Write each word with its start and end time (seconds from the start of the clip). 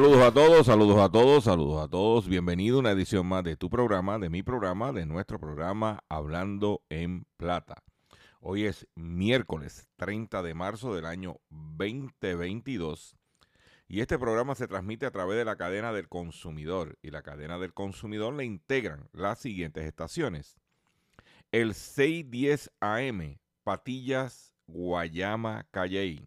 Saludos 0.00 0.22
a 0.22 0.32
todos, 0.32 0.66
saludos 0.66 0.98
a 0.98 1.10
todos, 1.10 1.44
saludos 1.44 1.84
a 1.84 1.86
todos. 1.86 2.26
Bienvenido 2.26 2.78
a 2.78 2.80
una 2.80 2.92
edición 2.92 3.26
más 3.26 3.44
de 3.44 3.58
tu 3.58 3.68
programa, 3.68 4.18
de 4.18 4.30
mi 4.30 4.42
programa, 4.42 4.92
de 4.92 5.04
nuestro 5.04 5.38
programa 5.38 6.02
Hablando 6.08 6.80
en 6.88 7.26
Plata. 7.36 7.82
Hoy 8.40 8.64
es 8.64 8.88
miércoles 8.94 9.88
30 9.96 10.42
de 10.42 10.54
marzo 10.54 10.94
del 10.94 11.04
año 11.04 11.36
2022 11.50 13.14
y 13.88 14.00
este 14.00 14.18
programa 14.18 14.54
se 14.54 14.66
transmite 14.66 15.04
a 15.04 15.10
través 15.10 15.36
de 15.36 15.44
la 15.44 15.56
cadena 15.56 15.92
del 15.92 16.08
consumidor 16.08 16.96
y 17.02 17.10
la 17.10 17.20
cadena 17.20 17.58
del 17.58 17.74
consumidor 17.74 18.32
le 18.32 18.46
integran 18.46 19.06
las 19.12 19.38
siguientes 19.38 19.84
estaciones. 19.84 20.56
El 21.52 21.74
610 21.74 22.70
AM, 22.80 23.38
Patillas, 23.64 24.54
Guayama, 24.66 25.66
Calley 25.70 26.26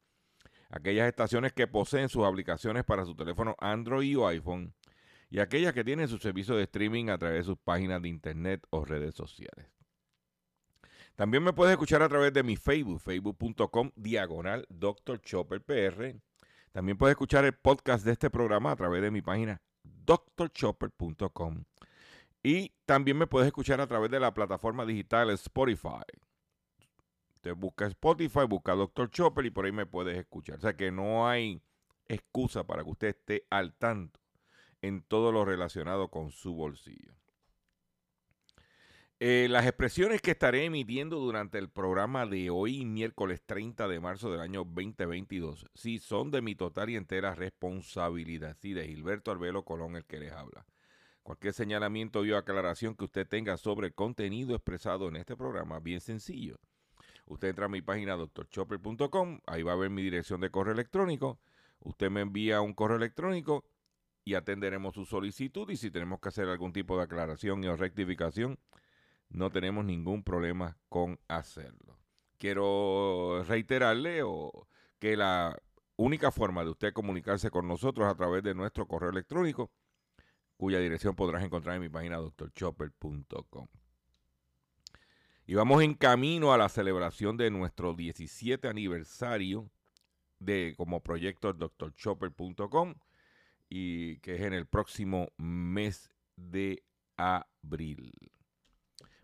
aquellas 0.71 1.07
estaciones 1.07 1.53
que 1.53 1.67
poseen 1.67 2.09
sus 2.09 2.25
aplicaciones 2.25 2.83
para 2.83 3.05
su 3.05 3.15
teléfono 3.15 3.55
Android 3.59 4.17
o 4.17 4.27
iPhone 4.27 4.73
y 5.29 5.39
aquellas 5.39 5.73
que 5.73 5.83
tienen 5.83 6.07
su 6.07 6.17
servicio 6.17 6.55
de 6.55 6.63
streaming 6.63 7.09
a 7.09 7.17
través 7.17 7.39
de 7.39 7.43
sus 7.43 7.57
páginas 7.57 8.01
de 8.01 8.09
internet 8.09 8.65
o 8.69 8.83
redes 8.83 9.15
sociales. 9.15 9.67
También 11.15 11.43
me 11.43 11.53
puedes 11.53 11.73
escuchar 11.73 12.01
a 12.01 12.09
través 12.09 12.33
de 12.33 12.43
mi 12.43 12.55
Facebook, 12.55 12.99
facebook.com 12.99 13.91
diagonal 13.95 14.65
Dr. 14.69 15.21
Chopper 15.21 15.61
PR. 15.61 16.15
También 16.71 16.97
puedes 16.97 17.13
escuchar 17.13 17.45
el 17.45 17.53
podcast 17.53 18.05
de 18.05 18.13
este 18.13 18.29
programa 18.29 18.71
a 18.71 18.75
través 18.75 19.01
de 19.01 19.11
mi 19.11 19.21
página 19.21 19.61
drchopper.com. 19.83 21.63
Y 22.43 22.73
también 22.85 23.17
me 23.17 23.27
puedes 23.27 23.47
escuchar 23.47 23.81
a 23.81 23.87
través 23.87 24.09
de 24.09 24.19
la 24.19 24.33
plataforma 24.33 24.85
digital 24.85 25.29
Spotify. 25.31 26.03
Usted 27.41 27.55
busca 27.55 27.87
Spotify, 27.87 28.45
busca 28.47 28.75
Dr. 28.75 29.09
Chopper 29.09 29.47
y 29.47 29.49
por 29.49 29.65
ahí 29.65 29.71
me 29.71 29.87
puedes 29.87 30.15
escuchar. 30.15 30.59
O 30.59 30.61
sea 30.61 30.77
que 30.77 30.91
no 30.91 31.27
hay 31.27 31.59
excusa 32.07 32.67
para 32.67 32.83
que 32.83 32.91
usted 32.91 33.07
esté 33.07 33.47
al 33.49 33.73
tanto 33.73 34.19
en 34.83 35.01
todo 35.01 35.31
lo 35.31 35.43
relacionado 35.43 36.09
con 36.09 36.29
su 36.29 36.53
bolsillo. 36.53 37.15
Eh, 39.19 39.47
las 39.49 39.65
expresiones 39.65 40.21
que 40.21 40.31
estaré 40.31 40.65
emitiendo 40.65 41.17
durante 41.17 41.57
el 41.57 41.71
programa 41.71 42.27
de 42.27 42.51
hoy, 42.51 42.85
miércoles 42.85 43.41
30 43.43 43.87
de 43.87 43.99
marzo 43.99 44.31
del 44.31 44.41
año 44.41 44.63
2022, 44.63 45.65
sí 45.73 45.97
son 45.97 46.29
de 46.29 46.43
mi 46.43 46.53
total 46.53 46.91
y 46.91 46.95
entera 46.95 47.33
responsabilidad. 47.33 48.55
Sí, 48.61 48.73
de 48.73 48.87
Gilberto 48.87 49.31
Arbelo 49.31 49.65
Colón, 49.65 49.95
el 49.95 50.05
que 50.05 50.19
les 50.19 50.31
habla. 50.31 50.67
Cualquier 51.23 51.53
señalamiento 51.53 52.19
o 52.19 52.37
aclaración 52.37 52.95
que 52.95 53.05
usted 53.05 53.27
tenga 53.27 53.57
sobre 53.57 53.87
el 53.87 53.95
contenido 53.95 54.53
expresado 54.53 55.07
en 55.07 55.15
este 55.15 55.35
programa, 55.35 55.79
bien 55.79 56.01
sencillo 56.01 56.59
Usted 57.31 57.47
entra 57.47 57.67
a 57.67 57.69
mi 57.69 57.81
página 57.81 58.17
doctorchopper.com, 58.17 59.39
ahí 59.45 59.63
va 59.63 59.71
a 59.71 59.77
ver 59.77 59.89
mi 59.89 60.01
dirección 60.01 60.41
de 60.41 60.51
correo 60.51 60.73
electrónico. 60.73 61.39
Usted 61.79 62.11
me 62.11 62.19
envía 62.19 62.59
un 62.59 62.73
correo 62.73 62.97
electrónico 62.97 63.63
y 64.25 64.33
atenderemos 64.33 64.95
su 64.95 65.05
solicitud 65.05 65.69
y 65.69 65.77
si 65.77 65.89
tenemos 65.91 66.19
que 66.19 66.27
hacer 66.27 66.49
algún 66.49 66.73
tipo 66.73 66.97
de 66.97 67.03
aclaración 67.03 67.63
o 67.63 67.75
rectificación, 67.77 68.59
no 69.29 69.49
tenemos 69.49 69.85
ningún 69.85 70.23
problema 70.23 70.77
con 70.89 71.21
hacerlo. 71.29 71.97
Quiero 72.37 73.45
reiterarle 73.47 74.23
o, 74.23 74.67
que 74.99 75.15
la 75.15 75.57
única 75.95 76.31
forma 76.31 76.65
de 76.65 76.71
usted 76.71 76.91
comunicarse 76.91 77.49
con 77.49 77.65
nosotros 77.65 78.07
es 78.07 78.11
a 78.11 78.17
través 78.17 78.43
de 78.43 78.53
nuestro 78.55 78.89
correo 78.89 79.09
electrónico, 79.09 79.71
cuya 80.57 80.79
dirección 80.79 81.15
podrás 81.15 81.45
encontrar 81.45 81.77
en 81.77 81.81
mi 81.81 81.89
página 81.89 82.17
doctorchopper.com. 82.17 83.67
Y 85.45 85.55
vamos 85.55 85.83
en 85.83 85.93
camino 85.93 86.53
a 86.53 86.57
la 86.57 86.69
celebración 86.69 87.37
de 87.37 87.49
nuestro 87.49 87.93
17 87.93 88.67
aniversario 88.67 89.69
de 90.39 90.73
como 90.77 91.01
proyecto 91.01 91.53
drchopper.com 91.53 92.95
y 93.69 94.17
que 94.19 94.35
es 94.35 94.41
en 94.41 94.53
el 94.53 94.65
próximo 94.65 95.29
mes 95.37 96.09
de 96.35 96.83
abril. 97.17 98.11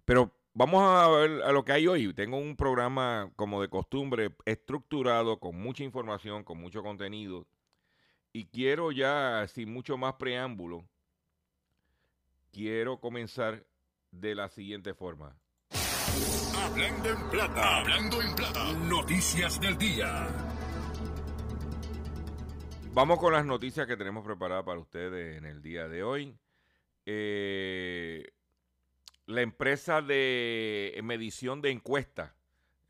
Pero 0.05 0.33
vamos 0.53 0.83
a 0.83 1.07
ver 1.09 1.43
a 1.43 1.51
lo 1.51 1.63
que 1.63 1.71
hay 1.71 1.87
hoy. 1.87 2.13
Tengo 2.13 2.37
un 2.37 2.55
programa 2.55 3.31
como 3.35 3.61
de 3.61 3.69
costumbre 3.69 4.35
estructurado 4.45 5.39
con 5.39 5.59
mucha 5.59 5.83
información, 5.83 6.43
con 6.43 6.59
mucho 6.59 6.83
contenido 6.83 7.47
y 8.33 8.45
quiero 8.45 8.91
ya 8.91 9.47
sin 9.47 9.71
mucho 9.71 9.97
más 9.97 10.15
preámbulo 10.15 10.87
quiero 12.57 12.99
comenzar 12.99 13.67
de 14.11 14.33
la 14.33 14.49
siguiente 14.49 14.95
forma. 14.95 15.37
Hablando 16.67 17.09
en 17.09 17.29
plata, 17.29 17.77
hablando 17.77 18.21
en 18.21 18.35
plata. 18.35 18.73
Noticias 18.73 19.59
del 19.61 19.77
día. 19.77 20.27
Vamos 22.91 23.19
con 23.19 23.31
las 23.31 23.45
noticias 23.45 23.87
que 23.87 23.95
tenemos 23.95 24.25
preparadas 24.25 24.65
para 24.65 24.77
ustedes 24.77 25.37
en 25.37 25.45
el 25.45 25.61
día 25.61 25.87
de 25.87 26.03
hoy. 26.03 26.37
Eh, 27.05 28.33
la 29.27 29.41
empresa 29.41 30.01
de 30.01 30.99
medición 31.03 31.61
de 31.61 31.71
encuestas, 31.71 32.33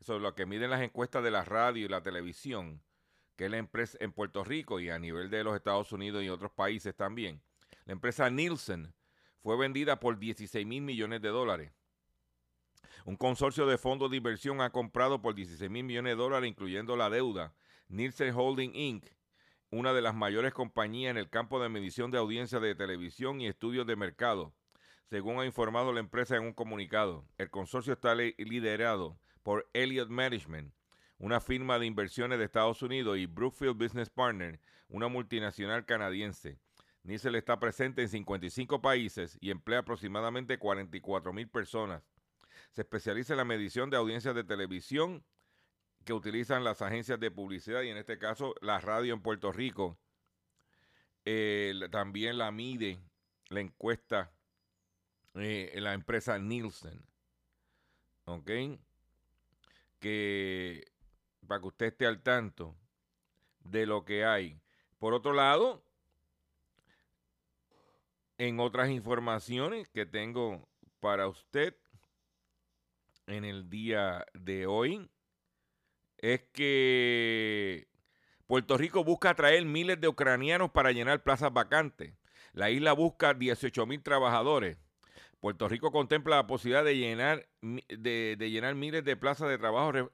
es 0.00 0.08
lo 0.08 0.34
que 0.34 0.44
miden 0.44 0.70
las 0.70 0.82
encuestas 0.82 1.22
de 1.22 1.30
la 1.30 1.44
radio 1.44 1.86
y 1.86 1.88
la 1.88 2.02
televisión, 2.02 2.82
que 3.36 3.44
es 3.44 3.50
la 3.50 3.58
empresa 3.58 3.96
en 4.00 4.12
Puerto 4.12 4.42
Rico 4.42 4.80
y 4.80 4.90
a 4.90 4.98
nivel 4.98 5.30
de 5.30 5.44
los 5.44 5.54
Estados 5.54 5.92
Unidos 5.92 6.24
y 6.24 6.28
otros 6.28 6.50
países 6.50 6.96
también. 6.96 7.40
La 7.84 7.92
empresa 7.92 8.28
Nielsen 8.28 8.92
fue 9.40 9.56
vendida 9.56 10.00
por 10.00 10.18
16 10.18 10.66
mil 10.66 10.82
millones 10.82 11.22
de 11.22 11.28
dólares. 11.28 11.77
Un 13.04 13.16
consorcio 13.16 13.66
de 13.66 13.78
fondos 13.78 14.10
de 14.10 14.16
inversión 14.16 14.60
ha 14.60 14.70
comprado 14.70 15.22
por 15.22 15.34
16 15.34 15.70
mil 15.70 15.84
millones 15.84 16.12
de 16.12 16.22
dólares, 16.22 16.48
incluyendo 16.48 16.96
la 16.96 17.10
deuda, 17.10 17.54
Nielsen 17.88 18.34
Holding 18.34 18.74
Inc., 18.74 19.06
una 19.70 19.92
de 19.92 20.02
las 20.02 20.14
mayores 20.14 20.52
compañías 20.52 21.10
en 21.10 21.18
el 21.18 21.28
campo 21.28 21.60
de 21.60 21.68
medición 21.68 22.10
de 22.10 22.18
audiencia 22.18 22.60
de 22.60 22.74
televisión 22.74 23.40
y 23.40 23.46
estudios 23.46 23.86
de 23.86 23.96
mercado. 23.96 24.54
Según 25.10 25.40
ha 25.40 25.46
informado 25.46 25.92
la 25.92 26.00
empresa 26.00 26.36
en 26.36 26.42
un 26.42 26.52
comunicado, 26.52 27.26
el 27.38 27.50
consorcio 27.50 27.92
está 27.92 28.14
liderado 28.14 29.18
por 29.42 29.68
Elliott 29.72 30.10
Management, 30.10 30.74
una 31.18 31.40
firma 31.40 31.78
de 31.78 31.86
inversiones 31.86 32.38
de 32.38 32.44
Estados 32.44 32.82
Unidos, 32.82 33.18
y 33.18 33.26
Brookfield 33.26 33.76
Business 33.76 34.10
Partners, 34.10 34.60
una 34.88 35.08
multinacional 35.08 35.84
canadiense. 35.84 36.58
Nielsen 37.02 37.34
está 37.34 37.58
presente 37.58 38.02
en 38.02 38.08
55 38.08 38.82
países 38.82 39.38
y 39.40 39.50
emplea 39.50 39.78
aproximadamente 39.78 40.58
44 40.58 41.32
mil 41.32 41.48
personas. 41.48 42.02
Se 42.72 42.82
especializa 42.82 43.32
en 43.32 43.38
la 43.38 43.44
medición 43.44 43.90
de 43.90 43.96
audiencias 43.96 44.34
de 44.34 44.44
televisión 44.44 45.24
que 46.04 46.12
utilizan 46.12 46.64
las 46.64 46.80
agencias 46.82 47.18
de 47.20 47.30
publicidad 47.30 47.82
y 47.82 47.88
en 47.88 47.96
este 47.96 48.18
caso 48.18 48.54
la 48.60 48.80
radio 48.80 49.14
en 49.14 49.22
Puerto 49.22 49.52
Rico. 49.52 49.98
Eh, 51.24 51.74
también 51.90 52.38
la 52.38 52.50
mide 52.50 52.98
la 53.48 53.60
encuesta 53.60 54.32
eh, 55.34 55.72
la 55.80 55.92
empresa 55.92 56.38
Nielsen. 56.38 57.00
¿Ok? 58.24 58.50
Que 60.00 60.84
para 61.46 61.60
que 61.60 61.66
usted 61.66 61.86
esté 61.86 62.06
al 62.06 62.22
tanto 62.22 62.76
de 63.60 63.86
lo 63.86 64.04
que 64.04 64.24
hay. 64.24 64.60
Por 64.98 65.14
otro 65.14 65.32
lado, 65.32 65.82
en 68.36 68.60
otras 68.60 68.90
informaciones 68.90 69.88
que 69.88 70.06
tengo 70.06 70.68
para 71.00 71.28
usted 71.28 71.76
en 73.28 73.44
el 73.44 73.70
día 73.70 74.26
de 74.34 74.66
hoy, 74.66 75.08
es 76.18 76.42
que 76.52 77.88
Puerto 78.46 78.76
Rico 78.76 79.04
busca 79.04 79.30
atraer 79.30 79.64
miles 79.64 80.00
de 80.00 80.08
ucranianos 80.08 80.70
para 80.70 80.92
llenar 80.92 81.22
plazas 81.22 81.52
vacantes. 81.52 82.14
La 82.52 82.70
isla 82.70 82.92
busca 82.92 83.34
18 83.34 83.86
mil 83.86 84.02
trabajadores. 84.02 84.78
Puerto 85.40 85.68
Rico 85.68 85.92
contempla 85.92 86.36
la 86.36 86.46
posibilidad 86.48 86.82
de 86.84 86.96
llenar, 86.96 87.46
de, 87.60 88.36
llenar 88.38 88.74
miles 88.74 89.04
de 89.04 89.16
plazas 89.16 89.48
de 89.48 89.58
trabajo 89.58 90.10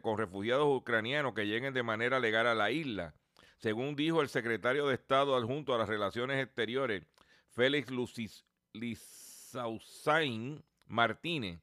con 0.00 0.16
refugiados 0.16 0.66
ucranianos 0.66 1.34
que 1.34 1.46
lleguen 1.46 1.74
de 1.74 1.82
manera 1.82 2.20
legal 2.20 2.46
a 2.46 2.54
la 2.54 2.70
isla. 2.70 3.14
Según 3.58 3.96
dijo 3.96 4.22
el 4.22 4.28
secretario 4.28 4.86
de 4.86 4.94
Estado 4.94 5.36
adjunto 5.36 5.74
a 5.74 5.78
las 5.78 5.88
Relaciones 5.88 6.42
Exteriores, 6.42 7.02
Félix 7.50 7.92
Lizausain 8.72 10.64
Martínez, 10.86 11.60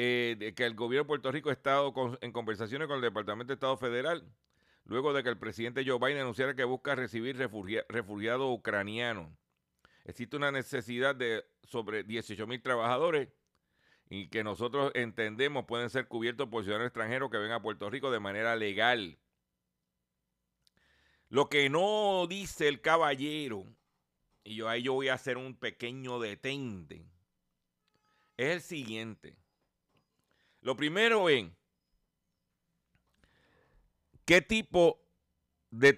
eh, 0.00 0.54
que 0.56 0.64
el 0.64 0.76
gobierno 0.76 1.02
de 1.02 1.08
Puerto 1.08 1.32
Rico 1.32 1.50
ha 1.50 1.52
estado 1.52 1.92
en 2.20 2.30
conversaciones 2.30 2.86
con 2.86 2.96
el 2.96 3.02
Departamento 3.02 3.48
de 3.48 3.54
Estado 3.54 3.76
Federal, 3.76 4.24
luego 4.84 5.12
de 5.12 5.24
que 5.24 5.28
el 5.28 5.36
presidente 5.36 5.84
Joe 5.84 5.98
Biden 5.98 6.22
anunciara 6.22 6.54
que 6.54 6.62
busca 6.62 6.94
recibir 6.94 7.36
refugiados 7.36 8.56
ucranianos. 8.56 9.28
Existe 10.04 10.36
una 10.36 10.52
necesidad 10.52 11.16
de 11.16 11.44
sobre 11.64 12.04
18 12.04 12.46
mil 12.46 12.62
trabajadores 12.62 13.28
y 14.08 14.28
que 14.28 14.44
nosotros 14.44 14.92
entendemos 14.94 15.66
pueden 15.66 15.90
ser 15.90 16.06
cubiertos 16.06 16.48
por 16.48 16.62
ciudadanos 16.62 16.86
extranjeros 16.86 17.28
que 17.28 17.38
vengan 17.38 17.58
a 17.58 17.62
Puerto 17.62 17.90
Rico 17.90 18.12
de 18.12 18.20
manera 18.20 18.54
legal. 18.54 19.18
Lo 21.28 21.48
que 21.48 21.68
no 21.70 22.28
dice 22.28 22.68
el 22.68 22.80
caballero, 22.80 23.64
y 24.44 24.54
yo 24.54 24.68
ahí 24.68 24.84
yo 24.84 24.92
voy 24.94 25.08
a 25.08 25.14
hacer 25.14 25.36
un 25.36 25.56
pequeño 25.56 26.20
detente, 26.20 27.04
es 28.36 28.54
el 28.54 28.60
siguiente. 28.62 29.36
Lo 30.68 30.76
primero 30.76 31.30
es, 31.30 31.46
¿qué 34.26 34.42
tipo 34.42 35.02
de, 35.70 35.96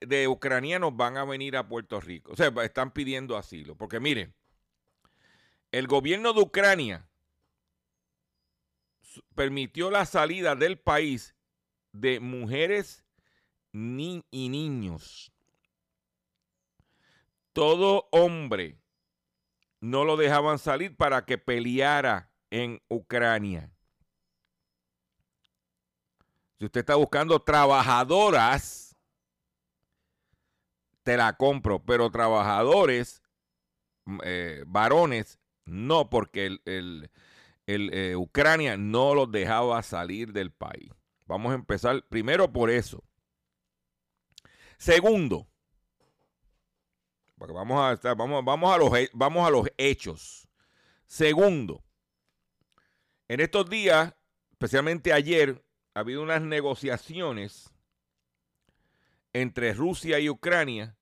de 0.00 0.28
ucranianos 0.28 0.96
van 0.96 1.16
a 1.16 1.24
venir 1.24 1.56
a 1.56 1.66
Puerto 1.66 2.00
Rico? 2.00 2.30
O 2.30 2.36
sea, 2.36 2.52
están 2.62 2.92
pidiendo 2.92 3.36
asilo. 3.36 3.74
Porque 3.74 3.98
miren, 3.98 4.32
el 5.72 5.88
gobierno 5.88 6.34
de 6.34 6.40
Ucrania 6.40 7.08
permitió 9.34 9.90
la 9.90 10.06
salida 10.06 10.54
del 10.54 10.78
país 10.78 11.34
de 11.90 12.20
mujeres 12.20 13.04
y 13.72 14.48
niños. 14.48 15.32
Todo 17.52 18.06
hombre 18.12 18.78
no 19.80 20.04
lo 20.04 20.16
dejaban 20.16 20.60
salir 20.60 20.96
para 20.96 21.24
que 21.24 21.38
peleara 21.38 22.30
en 22.50 22.80
Ucrania. 22.88 23.72
Si 26.58 26.64
usted 26.64 26.80
está 26.80 26.94
buscando 26.94 27.40
trabajadoras, 27.40 28.96
te 31.02 31.16
la 31.16 31.36
compro, 31.36 31.84
pero 31.84 32.10
trabajadores, 32.10 33.22
mm, 34.06 34.18
eh, 34.24 34.64
varones, 34.66 35.38
no, 35.66 36.08
porque 36.08 36.58
el, 36.64 37.10
eh, 37.66 38.16
Ucrania 38.16 38.76
no 38.76 39.14
los 39.14 39.30
dejaba 39.30 39.82
salir 39.82 40.32
del 40.32 40.50
país. 40.50 40.90
Vamos 41.26 41.52
a 41.52 41.56
empezar 41.56 42.04
primero 42.08 42.52
por 42.52 42.70
eso. 42.70 43.04
Segundo, 44.78 45.48
porque 47.36 47.52
vamos 47.52 47.80
a 47.80 47.92
estar, 47.92 48.16
vamos, 48.16 48.42
a 48.46 48.78
los, 48.78 48.90
vamos 49.12 49.46
a 49.46 49.50
los 49.50 49.68
hechos. 49.76 50.48
Segundo, 51.06 51.84
en 53.28 53.40
estos 53.40 53.68
días, 53.68 54.14
especialmente 54.52 55.12
ayer, 55.12 55.65
ha 55.96 56.00
habido 56.00 56.22
unas 56.22 56.42
negociaciones 56.42 57.74
entre 59.32 59.72
Rusia 59.72 60.20
y 60.20 60.28
Ucrania, 60.28 60.98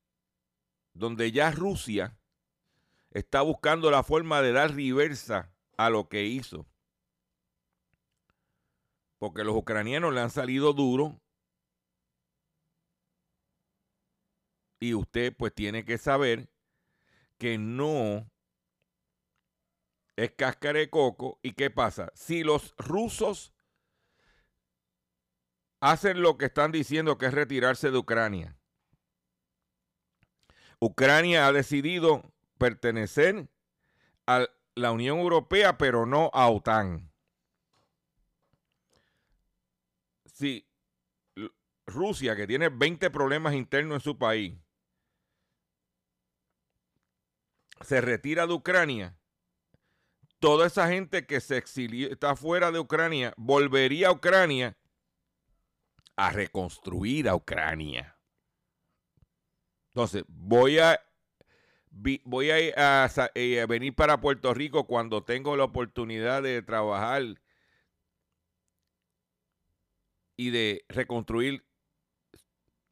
donde 0.93 1.33
ya 1.33 1.51
Rusia 1.51 2.17
está 3.11 3.43
buscando 3.43 3.91
la 3.91 4.05
forma 4.05 4.41
de 4.41 4.53
dar 4.53 4.73
reversa 4.73 5.53
a 5.77 5.91
lo 5.91 6.09
que 6.09 6.27
hizo. 6.27 6.69
Porque 9.19 9.43
los 9.43 9.57
ucranianos 9.57 10.15
le 10.15 10.21
han 10.21 10.31
salido 10.31 10.73
duro. 10.73 11.21
Y 14.79 14.95
usted 14.95 15.35
pues 15.37 15.53
tiene 15.53 15.85
que 15.85 15.99
saber 15.99 16.49
que 17.37 17.59
no 17.59 18.31
es 20.15 20.31
cáscara 20.37 20.79
de 20.79 20.89
coco. 20.89 21.41
¿Y 21.43 21.55
qué 21.55 21.69
pasa? 21.69 22.13
Si 22.15 22.45
los 22.45 22.77
rusos 22.77 23.54
hacen 25.85 26.23
lo 26.23 26.39
que 26.39 26.47
están 26.47 26.73
diciendo 26.73 27.19
que 27.19 27.27
es 27.27 27.35
retirarse 27.35 27.91
de 27.91 27.99
Ucrania. 27.99 28.57
Ucrania 30.81 31.47
ha 31.47 31.53
decidido 31.53 32.23
pertenecer 32.57 33.51
a 34.27 34.49
la 34.75 34.93
Unión 34.93 35.19
Europea, 35.19 35.77
pero 35.77 36.07
no 36.07 36.31
a 36.33 36.49
OTAN. 36.49 37.13
Si 40.25 40.67
Rusia, 41.87 42.35
que 42.35 42.47
tiene 42.47 42.71
20 42.71 43.11
problemas 43.11 43.53
internos 43.53 43.97
en 43.97 44.01
su 44.01 44.17
país, 44.17 44.55
se 47.83 48.01
retira 48.01 48.47
de 48.47 48.55
Ucrania, 48.55 49.19
toda 50.39 50.67
esa 50.67 50.89
gente 50.89 51.27
que 51.27 51.43
se 51.43 51.59
exilió, 51.59 52.11
está 52.11 52.37
fuera 52.37 52.71
de 52.71 52.79
Ucrania, 52.79 53.35
volvería 53.37 54.09
a 54.09 54.13
Ucrania 54.13 54.79
a 56.17 56.31
reconstruir 56.31 57.29
a 57.29 57.35
Ucrania. 57.35 58.17
Entonces, 59.89 60.25
voy 60.29 60.79
a 60.79 61.01
voy 62.25 62.51
a, 62.51 62.59
eh, 62.59 63.61
a, 63.61 63.67
venir 63.67 63.95
para 63.95 64.21
Puerto 64.21 64.53
Rico 64.53 64.87
cuando 64.87 65.23
tengo 65.23 65.57
la 65.57 65.65
oportunidad 65.65 66.43
de 66.43 66.63
trabajar 66.63 67.23
y 70.37 70.51
de 70.51 70.85
reconstruir 70.89 71.65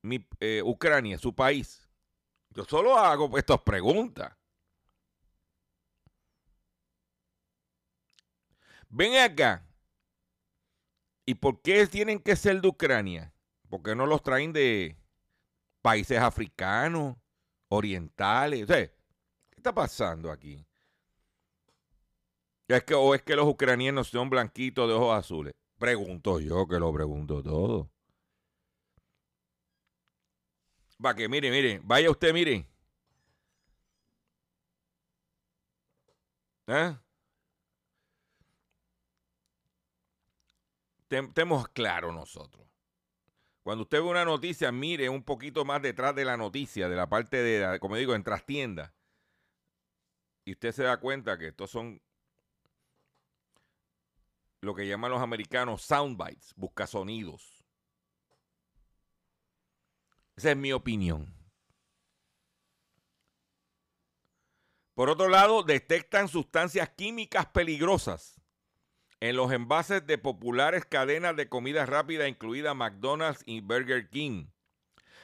mi, 0.02 0.26
eh, 0.40 0.62
Ucrania, 0.64 1.18
su 1.18 1.34
país. 1.34 1.88
Yo 2.50 2.64
solo 2.64 2.96
hago 2.96 3.36
estas 3.38 3.60
preguntas. 3.62 4.36
Ven 8.88 9.16
acá. 9.16 9.66
¿Y 11.24 11.34
por 11.34 11.62
qué 11.62 11.86
tienen 11.86 12.18
que 12.18 12.36
ser 12.36 12.60
de 12.60 12.68
Ucrania? 12.68 13.32
¿Por 13.68 13.82
qué 13.82 13.94
no 13.94 14.06
los 14.06 14.22
traen 14.22 14.52
de 14.52 14.96
países 15.80 16.18
africanos, 16.18 17.16
orientales? 17.68 18.66
¿qué 18.66 18.90
está 19.56 19.72
pasando 19.74 20.30
aquí? 20.30 20.66
¿Es 22.68 22.84
que, 22.84 22.94
¿O 22.94 23.14
es 23.14 23.22
que 23.22 23.36
los 23.36 23.46
ucranianos 23.46 24.08
son 24.08 24.30
blanquitos 24.30 24.88
de 24.88 24.94
ojos 24.94 25.18
azules? 25.18 25.54
Pregunto 25.78 26.40
yo, 26.40 26.66
que 26.66 26.78
lo 26.78 26.92
pregunto 26.92 27.42
todo. 27.42 27.90
Va 31.04 31.14
que 31.14 31.28
mire, 31.28 31.50
mire, 31.50 31.80
vaya 31.84 32.10
usted, 32.10 32.32
mire. 32.32 32.66
¿Eh? 36.66 36.96
Estemos 41.18 41.68
claros 41.68 42.14
nosotros. 42.14 42.66
Cuando 43.62 43.82
usted 43.82 43.98
ve 43.98 44.08
una 44.08 44.24
noticia, 44.24 44.72
mire 44.72 45.08
un 45.08 45.22
poquito 45.22 45.64
más 45.64 45.80
detrás 45.80 46.14
de 46.14 46.24
la 46.24 46.36
noticia, 46.36 46.88
de 46.88 46.96
la 46.96 47.08
parte 47.08 47.36
de, 47.42 47.78
como 47.78 47.96
digo, 47.96 48.14
en 48.14 48.24
trastienda. 48.24 48.92
Y 50.44 50.52
usted 50.52 50.72
se 50.72 50.82
da 50.82 50.98
cuenta 50.98 51.38
que 51.38 51.48
estos 51.48 51.70
son 51.70 52.02
lo 54.60 54.74
que 54.74 54.86
llaman 54.86 55.12
los 55.12 55.22
americanos 55.22 55.82
soundbites, 55.82 56.54
buscasonidos. 56.56 57.64
Esa 60.34 60.50
es 60.50 60.56
mi 60.56 60.72
opinión. 60.72 61.32
Por 64.94 65.08
otro 65.08 65.28
lado, 65.28 65.62
detectan 65.62 66.28
sustancias 66.28 66.90
químicas 66.90 67.46
peligrosas 67.46 68.41
en 69.22 69.36
los 69.36 69.50
envases 69.52 70.04
de 70.04 70.18
populares 70.18 70.84
cadenas 70.84 71.36
de 71.36 71.48
comida 71.48 71.86
rápida, 71.86 72.26
incluida 72.26 72.74
McDonald's 72.74 73.44
y 73.46 73.60
Burger 73.60 74.10
King. 74.10 74.46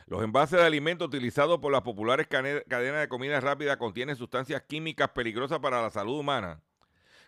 Los 0.06 0.22
envases 0.22 0.60
de 0.60 0.64
alimentos 0.64 1.08
utilizados 1.08 1.58
por 1.58 1.72
las 1.72 1.82
populares 1.82 2.28
cadenas 2.28 3.00
de 3.00 3.08
comida 3.08 3.40
rápida 3.40 3.76
contienen 3.76 4.14
sustancias 4.14 4.62
químicas 4.68 5.08
peligrosas 5.08 5.58
para 5.58 5.82
la 5.82 5.90
salud 5.90 6.16
humana, 6.16 6.62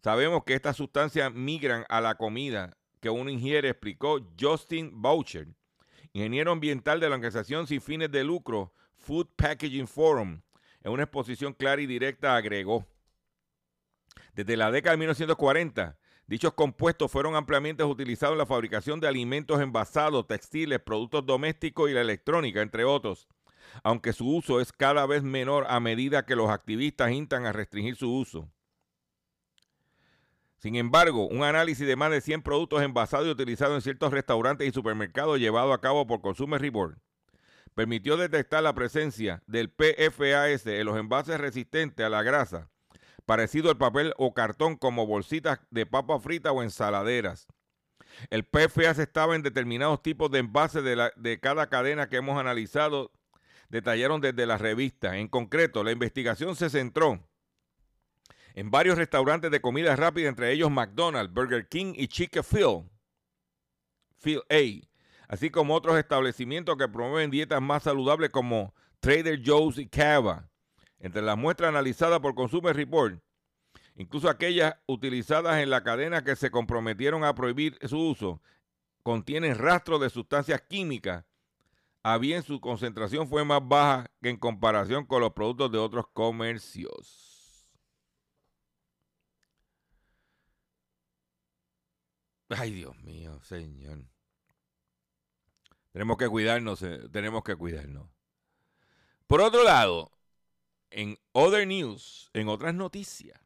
Sabemos 0.03 0.45
que 0.45 0.55
estas 0.55 0.77
sustancias 0.77 1.33
migran 1.33 1.85
a 1.89 2.01
la 2.01 2.17
comida 2.17 2.77
que 3.01 3.09
uno 3.11 3.31
ingiere, 3.31 3.71
explicó 3.71 4.19
Justin 4.39 4.91
Boucher, 5.01 5.49
ingeniero 6.13 6.53
ambiental 6.53 7.01
de 7.01 7.09
la 7.09 7.17
organización 7.17 7.67
sin 7.67 7.81
fines 7.81 8.11
de 8.11 8.25
lucro 8.25 8.73
Food 8.97 9.29
Packaging 9.37 9.89
Forum. 9.89 10.43
En 10.83 10.93
una 10.93 11.05
exposición 11.05 11.55
clara 11.55 11.81
y 11.81 11.87
directa 11.87 12.37
agregó, 12.37 12.87
desde 14.35 14.57
la 14.57 14.71
década 14.71 14.93
de 14.93 14.99
1940, 14.99 15.99
dichos 16.27 16.53
compuestos 16.53 17.11
fueron 17.11 17.37
ampliamente 17.37 17.83
utilizados 17.85 18.35
en 18.35 18.39
la 18.39 18.47
fabricación 18.47 19.01
de 19.01 19.09
alimentos 19.09 19.61
envasados, 19.61 20.27
textiles, 20.27 20.81
productos 20.81 21.25
domésticos 21.25 21.91
y 21.91 21.95
la 21.95 22.03
electrónica, 22.03 22.61
entre 22.61 22.85
otros 22.85 23.29
aunque 23.83 24.13
su 24.13 24.29
uso 24.29 24.61
es 24.61 24.73
cada 24.73 25.07
vez 25.07 25.23
menor 25.23 25.67
a 25.69 25.81
medida 25.81 26.25
que 26.25 26.37
los 26.37 26.51
activistas 26.51 27.13
instan 27.13 27.47
a 27.47 27.53
restringir 27.53 27.97
su 27.97 28.13
uso. 28.13 28.49
Sin 30.57 30.77
embargo, 30.77 31.27
un 31.27 31.45
análisis 31.45 31.87
de 31.87 31.97
más 31.97 32.11
de 32.11 32.21
100 32.21 32.43
productos 32.43 32.83
envasados 32.83 33.27
y 33.27 33.31
utilizados 33.31 33.75
en 33.75 33.83
ciertos 33.83 34.13
restaurantes 34.13 34.67
y 34.67 34.73
supermercados 34.73 35.39
llevado 35.39 35.73
a 35.73 35.81
cabo 35.81 36.07
por 36.07 36.23
Consumer 36.23 36.61
Report 36.61 36.99
permitió 37.75 38.17
detectar 38.17 38.63
la 38.63 38.75
presencia 38.75 39.43
del 39.47 39.71
PFAS 39.71 40.67
en 40.67 40.87
los 40.87 40.97
envases 40.97 41.41
resistentes 41.41 42.07
a 42.07 42.09
la 42.09 42.23
grasa, 42.23 42.71
parecido 43.27 43.71
al 43.71 43.79
papel 43.79 44.15
o 44.17 44.33
cartón 44.33 44.77
como 44.77 45.07
bolsitas 45.07 45.61
de 45.71 45.87
papa 45.87 46.19
frita 46.21 46.53
o 46.53 46.63
ensaladeras. 46.63 47.47
El 48.31 48.45
PFAS 48.45 48.99
estaba 48.99 49.35
en 49.35 49.43
determinados 49.43 50.03
tipos 50.03 50.31
de 50.31 50.39
envases 50.39 50.85
de, 50.85 51.11
de 51.17 51.41
cada 51.41 51.69
cadena 51.69 52.09
que 52.09 52.17
hemos 52.17 52.39
analizado 52.39 53.11
detallaron 53.69 54.21
desde 54.21 54.47
la 54.47 54.59
revista. 54.59 55.17
En 55.19 55.29
concreto, 55.29 55.83
la 55.85 55.93
investigación 55.93 56.57
se 56.57 56.71
centró 56.71 57.27
en 58.55 58.71
varios 58.71 58.97
restaurantes 58.97 59.51
de 59.51 59.61
comida 59.61 59.97
rápida, 59.97 60.29
entre 60.29 60.53
ellos 60.53 60.71
McDonald's, 60.71 61.35
Burger 61.35 61.69
King 61.69 61.93
y 61.97 62.07
Chick-fil 62.07 62.85
A, 64.49 64.89
así 65.29 65.51
como 65.51 65.75
otros 65.75 65.99
establecimientos 65.99 66.77
que 66.77 66.89
promueven 66.89 67.31
dietas 67.31 67.61
más 67.61 67.83
saludables 67.83 68.31
como 68.31 68.75
Trader 69.01 69.41
Joe's 69.45 69.79
y 69.79 69.89
Cava. 69.89 70.49
Entre 71.01 71.21
las 71.21 71.37
muestras 71.37 71.69
analizadas 71.69 72.21
por 72.21 72.35
Consumer 72.35 72.75
Report, 72.75 73.21
incluso 73.97 74.31
aquellas 74.31 74.77
utilizadas 74.87 75.59
en 75.59 75.69
la 75.69 75.83
cadena 75.83 76.25
que 76.25 76.37
se 76.37 76.51
comprometieron 76.51 77.25
a 77.25 77.35
prohibir 77.35 77.77
su 77.87 77.99
uso, 77.99 78.41
contienen 79.03 79.59
rastros 79.59 80.01
de 80.01 80.09
sustancias 80.09 80.63
químicas 80.63 81.25
a 82.05 82.19
bien 82.19 82.43
su 82.43 82.61
concentración 82.61 83.27
fue 83.27 83.47
más 83.47 83.67
baja 83.67 84.07
que 84.21 84.29
en 84.29 84.37
comparación 84.37 85.07
con 85.07 85.23
los 85.23 85.33
productos 85.33 85.73
de 85.73 85.79
otros 85.79 86.07
comercios. 86.13 87.67
Ay, 92.51 92.73
Dios 92.73 92.95
mío, 92.99 93.41
Señor. 93.43 94.05
Tenemos 95.93 96.19
que 96.19 96.29
cuidarnos, 96.29 96.83
eh, 96.83 97.09
tenemos 97.11 97.43
que 97.43 97.57
cuidarnos. 97.57 98.11
Por 99.27 99.41
otro 99.41 99.65
lado, 99.65 100.13
en 100.91 101.19
Other 101.33 101.67
News, 101.67 102.29
en 102.35 102.49
otras 102.49 102.75
noticias, 102.75 103.41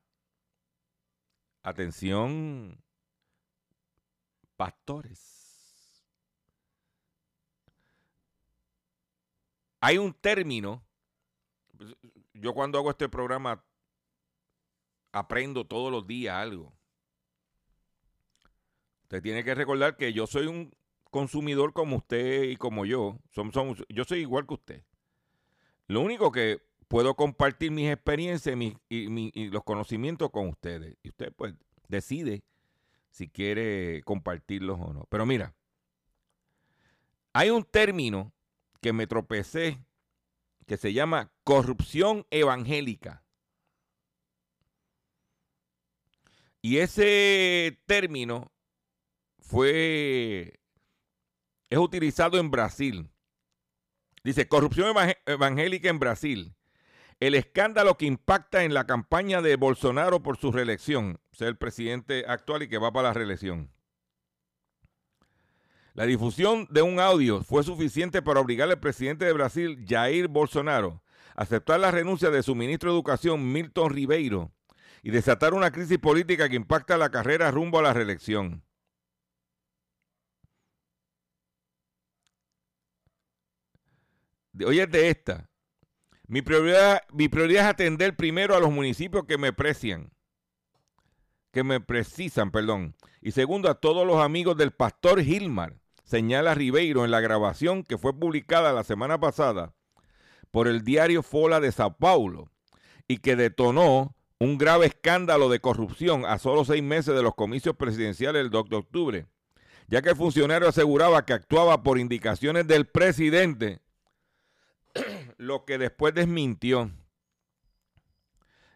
atención, 1.62 2.82
pastores 4.56 5.37
Hay 9.80 9.98
un 9.98 10.12
término, 10.12 10.84
pues, 11.76 11.94
yo 12.34 12.54
cuando 12.54 12.78
hago 12.78 12.90
este 12.90 13.08
programa 13.08 13.64
aprendo 15.12 15.66
todos 15.66 15.90
los 15.90 16.06
días 16.06 16.36
algo. 16.36 16.72
Usted 19.04 19.22
tiene 19.22 19.42
que 19.42 19.54
recordar 19.54 19.96
que 19.96 20.12
yo 20.12 20.26
soy 20.26 20.46
un 20.46 20.74
consumidor 21.10 21.72
como 21.72 21.96
usted 21.96 22.44
y 22.44 22.56
como 22.56 22.84
yo. 22.84 23.18
Yo 23.88 24.04
soy 24.04 24.20
igual 24.20 24.46
que 24.46 24.54
usted. 24.54 24.84
Lo 25.86 26.02
único 26.02 26.30
que 26.30 26.60
puedo 26.88 27.14
compartir 27.14 27.70
mis 27.70 27.90
experiencias 27.90 28.56
y, 28.56 28.76
y, 28.88 29.48
los 29.48 29.64
conocimientos 29.64 30.30
con 30.30 30.48
ustedes. 30.48 30.96
Y 31.02 31.08
usted 31.08 31.32
pues 31.34 31.54
decide 31.88 32.42
si 33.10 33.28
quiere 33.28 34.02
compartirlos 34.02 34.78
o 34.80 34.92
no. 34.92 35.06
Pero 35.08 35.24
mira, 35.24 35.54
hay 37.32 37.50
un 37.50 37.64
término 37.64 38.32
que 38.80 38.92
me 38.92 39.06
tropecé 39.06 39.84
que 40.66 40.76
se 40.76 40.92
llama 40.92 41.32
corrupción 41.44 42.26
evangélica. 42.30 43.24
Y 46.60 46.78
ese 46.78 47.80
término 47.86 48.52
fue 49.38 50.60
es 51.70 51.78
utilizado 51.78 52.38
en 52.38 52.50
Brasil. 52.50 53.10
Dice 54.24 54.48
corrupción 54.48 54.94
evangélica 55.26 55.88
en 55.88 55.98
Brasil. 55.98 56.54
El 57.20 57.34
escándalo 57.34 57.96
que 57.96 58.06
impacta 58.06 58.64
en 58.64 58.74
la 58.74 58.86
campaña 58.86 59.42
de 59.42 59.56
Bolsonaro 59.56 60.22
por 60.22 60.36
su 60.36 60.52
reelección, 60.52 61.20
ser 61.32 61.48
el 61.48 61.56
presidente 61.56 62.24
actual 62.28 62.62
y 62.62 62.68
que 62.68 62.78
va 62.78 62.92
para 62.92 63.08
la 63.08 63.14
reelección. 63.14 63.72
La 65.98 66.06
difusión 66.06 66.68
de 66.70 66.80
un 66.80 67.00
audio 67.00 67.42
fue 67.42 67.64
suficiente 67.64 68.22
para 68.22 68.38
obligar 68.38 68.70
al 68.70 68.78
presidente 68.78 69.24
de 69.24 69.32
Brasil, 69.32 69.84
Jair 69.84 70.28
Bolsonaro, 70.28 71.02
a 71.34 71.42
aceptar 71.42 71.80
la 71.80 71.90
renuncia 71.90 72.30
de 72.30 72.44
su 72.44 72.54
ministro 72.54 72.92
de 72.92 72.96
Educación, 72.96 73.52
Milton 73.52 73.90
Ribeiro, 73.90 74.52
y 75.02 75.10
desatar 75.10 75.54
una 75.54 75.72
crisis 75.72 75.98
política 75.98 76.48
que 76.48 76.54
impacta 76.54 76.96
la 76.96 77.10
carrera 77.10 77.50
rumbo 77.50 77.80
a 77.80 77.82
la 77.82 77.92
reelección. 77.92 78.62
Oye, 84.64 84.86
de 84.86 85.08
esta. 85.08 85.50
Mi 86.28 86.42
prioridad, 86.42 87.02
mi 87.12 87.28
prioridad 87.28 87.64
es 87.64 87.70
atender 87.70 88.14
primero 88.14 88.54
a 88.54 88.60
los 88.60 88.70
municipios 88.70 89.24
que 89.24 89.36
me 89.36 89.52
precian, 89.52 90.12
que 91.50 91.64
me 91.64 91.80
precisan, 91.80 92.52
perdón. 92.52 92.94
Y 93.20 93.32
segundo, 93.32 93.68
a 93.68 93.80
todos 93.80 94.06
los 94.06 94.22
amigos 94.22 94.56
del 94.56 94.70
pastor 94.70 95.20
Gilmar, 95.24 95.74
señala 96.08 96.54
Ribeiro 96.54 97.04
en 97.04 97.10
la 97.10 97.20
grabación 97.20 97.84
que 97.84 97.98
fue 97.98 98.18
publicada 98.18 98.72
la 98.72 98.82
semana 98.82 99.20
pasada 99.20 99.74
por 100.50 100.66
el 100.66 100.82
diario 100.82 101.22
Fola 101.22 101.60
de 101.60 101.70
Sao 101.70 101.98
Paulo 101.98 102.50
y 103.06 103.18
que 103.18 103.36
detonó 103.36 104.16
un 104.40 104.56
grave 104.56 104.86
escándalo 104.86 105.50
de 105.50 105.60
corrupción 105.60 106.24
a 106.24 106.38
solo 106.38 106.64
seis 106.64 106.82
meses 106.82 107.14
de 107.14 107.22
los 107.22 107.34
comicios 107.34 107.76
presidenciales 107.76 108.40
del 108.40 108.50
2 108.50 108.70
de 108.70 108.76
octubre, 108.76 109.26
ya 109.88 110.00
que 110.00 110.10
el 110.10 110.16
funcionario 110.16 110.68
aseguraba 110.68 111.26
que 111.26 111.34
actuaba 111.34 111.82
por 111.82 111.98
indicaciones 111.98 112.66
del 112.66 112.86
presidente, 112.86 113.82
lo 115.36 115.66
que 115.66 115.76
después 115.76 116.14
desmintió. 116.14 116.90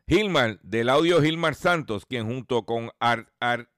Gilmar, 0.06 0.60
del 0.62 0.90
audio 0.90 1.22
Gilmar 1.22 1.54
Santos, 1.54 2.04
quien 2.04 2.26
junto 2.26 2.66
con 2.66 2.90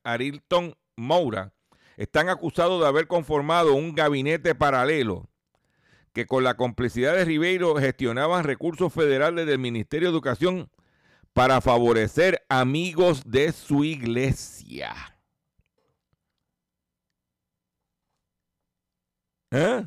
Arilton 0.02 0.75
Moura 0.96 1.52
están 1.96 2.28
acusados 2.28 2.80
de 2.80 2.88
haber 2.88 3.06
conformado 3.06 3.74
un 3.74 3.94
gabinete 3.94 4.54
paralelo 4.54 5.28
que 6.12 6.26
con 6.26 6.44
la 6.44 6.56
complicidad 6.56 7.14
de 7.14 7.24
Ribeiro 7.24 7.74
gestionaban 7.76 8.44
recursos 8.44 8.92
federales 8.92 9.46
del 9.46 9.58
Ministerio 9.58 10.08
de 10.08 10.12
Educación 10.12 10.70
para 11.32 11.60
favorecer 11.60 12.44
amigos 12.48 13.24
de 13.26 13.50
su 13.52 13.84
iglesia. 13.84 14.94
¿Eh? 19.50 19.84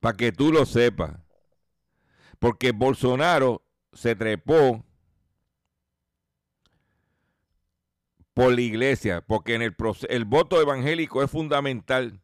Para 0.00 0.16
que 0.16 0.32
tú 0.32 0.52
lo 0.52 0.66
sepas. 0.66 1.18
Porque 2.38 2.72
Bolsonaro 2.72 3.63
se 3.94 4.14
trepó 4.16 4.84
por 8.34 8.52
la 8.52 8.60
iglesia, 8.60 9.20
porque 9.20 9.54
en 9.54 9.62
el, 9.62 9.76
el 10.08 10.24
voto 10.24 10.60
evangélico 10.60 11.22
es 11.22 11.30
fundamental, 11.30 12.20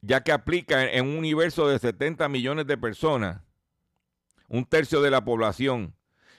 ya 0.00 0.22
que 0.22 0.32
aplica 0.32 0.84
en 0.84 1.06
un 1.06 1.16
universo 1.16 1.68
de 1.68 1.78
70 1.78 2.28
millones 2.28 2.66
de 2.66 2.76
personas, 2.76 3.42
un 4.48 4.64
tercio 4.64 5.00
de 5.00 5.10
la 5.10 5.24
población, 5.24 5.94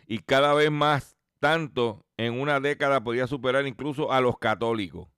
y 0.05 0.19
cada 0.19 0.53
vez 0.53 0.69
más 0.69 1.15
tanto 1.39 2.05
en 2.17 2.39
una 2.39 2.59
década 2.59 3.03
podría 3.03 3.27
superar 3.27 3.65
incluso 3.65 4.11
a 4.11 4.21
los 4.21 4.37
católicos. 4.37 5.12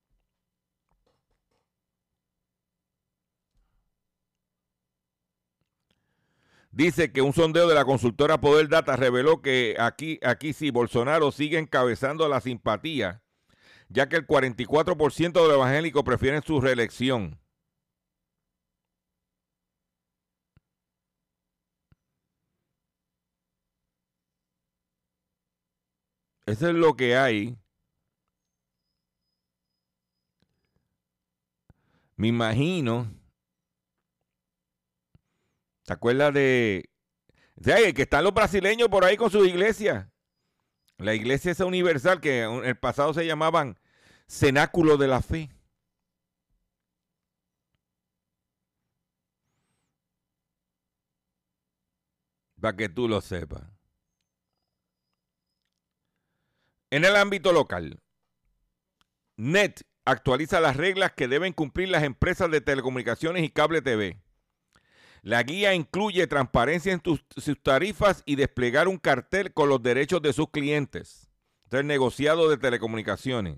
Dice 6.75 7.13
que 7.13 7.21
un 7.21 7.31
sondeo 7.31 7.69
de 7.69 7.73
la 7.73 7.85
consultora 7.85 8.41
Poder 8.41 8.67
Data 8.67 8.97
reveló 8.97 9.41
que 9.41 9.77
aquí, 9.79 10.19
aquí 10.21 10.51
sí, 10.51 10.71
Bolsonaro 10.71 11.31
sigue 11.31 11.57
encabezando 11.57 12.27
la 12.27 12.41
simpatía, 12.41 13.23
ya 13.87 14.09
que 14.09 14.17
el 14.17 14.27
44% 14.27 15.31
de 15.31 15.47
los 15.47 15.53
evangélicos 15.53 16.03
prefieren 16.03 16.43
su 16.43 16.59
reelección. 16.59 17.39
Eso 26.45 26.67
es 26.67 26.75
lo 26.75 26.95
que 26.97 27.15
hay. 27.15 27.57
Me 32.17 32.27
imagino 32.27 33.14
¿Te 35.85 35.93
acuerdas 35.93 36.33
de... 36.33 36.89
que 37.63 38.01
están 38.01 38.23
los 38.23 38.33
brasileños 38.33 38.89
por 38.89 39.05
ahí 39.05 39.17
con 39.17 39.29
sus 39.29 39.47
iglesias. 39.47 40.07
La 40.97 41.13
iglesia 41.13 41.51
esa 41.51 41.65
universal 41.65 42.19
que 42.21 42.43
en 42.43 42.65
el 42.65 42.77
pasado 42.77 43.13
se 43.13 43.25
llamaban 43.25 43.77
cenáculo 44.27 44.97
de 44.97 45.07
la 45.07 45.21
fe. 45.21 45.51
Para 52.59 52.75
que 52.75 52.89
tú 52.89 53.07
lo 53.07 53.21
sepas. 53.21 53.61
En 56.89 57.05
el 57.05 57.15
ámbito 57.15 57.51
local, 57.51 58.01
NET 59.37 59.81
actualiza 60.05 60.61
las 60.61 60.77
reglas 60.77 61.11
que 61.11 61.27
deben 61.27 61.53
cumplir 61.53 61.89
las 61.89 62.03
empresas 62.03 62.49
de 62.49 62.61
telecomunicaciones 62.61 63.43
y 63.43 63.49
cable 63.49 63.81
TV. 63.81 64.24
La 65.25 65.41
guía 65.41 65.73
incluye 65.73 66.27
transparencia 66.27 66.93
en 66.93 67.01
sus 67.01 67.63
tarifas 67.63 68.21
y 68.27 68.35
desplegar 68.35 68.87
un 68.87 68.99
cartel 68.99 69.51
con 69.53 69.69
los 69.69 69.81
derechos 69.81 70.21
de 70.21 70.33
sus 70.33 70.51
clientes. 70.51 71.31
El 71.71 71.87
negociado 71.87 72.47
de 72.47 72.57
telecomunicaciones. 72.57 73.57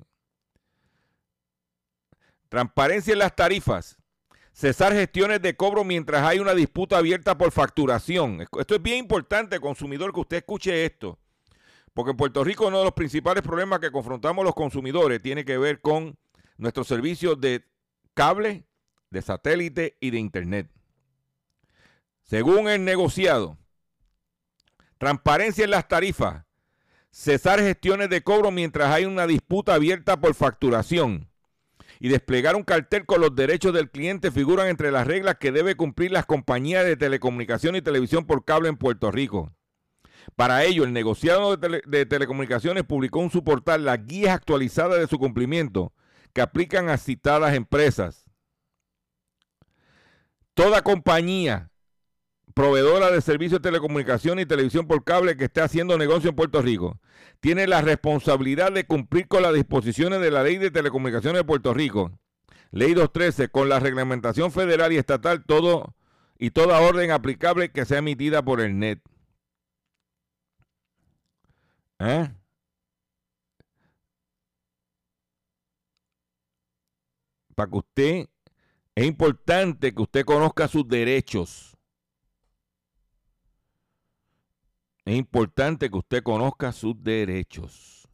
Transparencia 2.48 3.12
en 3.12 3.20
las 3.20 3.36
tarifas. 3.36 3.98
Cesar 4.54 4.94
gestiones 4.94 5.42
de 5.42 5.58
cobro 5.58 5.84
mientras 5.84 6.24
hay 6.24 6.40
una 6.40 6.56
disputa 6.56 7.00
abierta 7.00 7.38
por 7.38 7.52
facturación. 7.52 8.48
Esto 8.58 8.76
es 8.76 8.82
bien 8.82 9.00
importante, 9.00 9.60
consumidor, 9.60 10.14
que 10.14 10.22
usted 10.22 10.38
escuche 10.38 10.86
esto. 10.86 11.20
Porque 11.94 12.12
en 12.12 12.18
Puerto 12.18 12.46
Rico 12.46 12.68
uno 12.68 12.78
de 12.78 12.86
los 12.86 12.94
principales 12.94 13.44
problemas 13.44 13.82
que 13.82 13.92
confrontamos 13.92 14.46
los 14.46 14.56
consumidores 14.56 15.22
tiene 15.22 15.44
que 15.44 15.58
ver 15.58 15.82
con 15.82 16.18
nuestros 16.56 16.88
servicios 16.88 17.42
de 17.42 17.66
cable, 18.14 18.64
de 19.10 19.22
satélite 19.22 19.98
y 20.00 20.12
de 20.12 20.20
internet. 20.20 20.77
Según 22.28 22.68
el 22.68 22.84
negociado, 22.84 23.58
transparencia 24.98 25.64
en 25.64 25.72
las 25.72 25.88
tarifas, 25.88 26.44
cesar 27.10 27.62
gestiones 27.62 28.10
de 28.10 28.22
cobro 28.22 28.52
mientras 28.52 28.92
hay 28.92 29.06
una 29.06 29.26
disputa 29.26 29.76
abierta 29.76 30.20
por 30.20 30.36
facturación 30.36 31.30
y 32.02 32.10
desplegar 32.10 32.58
un 32.58 32.64
cartel 32.64 33.06
con 33.06 33.22
los 33.22 33.34
derechos 33.34 33.74
del 33.74 33.90
cliente 33.90 34.30
figuran 34.30 34.68
entre 34.68 34.92
las 34.92 35.08
reglas 35.08 35.38
que 35.40 35.54
debe 35.54 35.76
cumplir 35.76 36.12
las 36.12 36.26
compañías 36.26 36.84
de 36.84 36.98
telecomunicación 36.98 37.78
y 37.78 37.82
televisión 37.82 38.26
por 38.26 38.44
cable 38.44 38.68
en 38.68 38.76
Puerto 38.76 39.10
Rico. 39.10 39.54
Para 40.36 40.66
ello, 40.66 40.84
el 40.84 40.92
negociado 40.92 41.56
de, 41.56 41.82
de 41.88 42.06
telecomunicaciones 42.06 42.84
publicó 42.84 43.24
en 43.24 43.32
su 43.32 43.46
portal 43.46 43.86
las 43.86 44.06
guías 44.06 44.36
actualizadas 44.36 45.00
de 45.00 45.08
su 45.08 45.18
cumplimiento 45.18 45.94
que 46.34 46.42
aplican 46.42 46.90
a 46.90 46.98
citadas 46.98 47.56
empresas. 47.56 48.26
Toda 50.54 50.82
compañía 50.82 51.72
proveedora 52.58 53.12
de 53.12 53.22
servicios 53.22 53.62
de 53.62 53.70
telecomunicación 53.70 54.40
y 54.40 54.48
televisión 54.48 54.88
por 54.88 55.04
cable 55.04 55.38
que 55.38 55.44
esté 55.44 55.62
haciendo 55.62 55.96
negocio 55.96 56.32
en 56.32 56.36
Puerto 56.36 56.60
Rico 56.60 57.00
tiene 57.40 57.68
la 57.68 57.82
responsabilidad 57.82 58.72
de 58.72 58.88
cumplir 58.88 59.28
con 59.28 59.44
las 59.44 59.54
disposiciones 59.54 60.22
de 60.22 60.32
la 60.32 60.42
Ley 60.42 60.58
de 60.58 60.72
Telecomunicaciones 60.72 61.42
de 61.42 61.46
Puerto 61.46 61.72
Rico, 61.76 62.18
Ley 62.72 62.96
213, 62.96 63.50
con 63.50 63.70
la 63.70 63.80
reglamentación 63.80 64.52
federal 64.52 64.92
y 64.92 64.98
estatal 64.98 65.46
todo 65.46 65.94
y 66.40 66.50
toda 66.50 66.82
orden 66.82 67.12
aplicable 67.12 67.72
que 67.72 67.86
sea 67.86 68.00
emitida 68.00 68.42
por 68.44 68.60
el 68.60 68.80
NET. 68.80 69.02
¿Eh? 72.00 72.32
Para 77.54 77.70
que 77.70 77.78
usted, 77.78 78.30
es 78.96 79.06
importante 79.06 79.94
que 79.94 80.02
usted 80.02 80.26
conozca 80.26 80.68
sus 80.68 80.88
derechos. 80.88 81.77
Es 85.08 85.16
importante 85.16 85.90
que 85.90 85.96
usted 85.96 86.22
conozca 86.22 86.74
sus 86.74 87.02
derechos. 87.02 88.10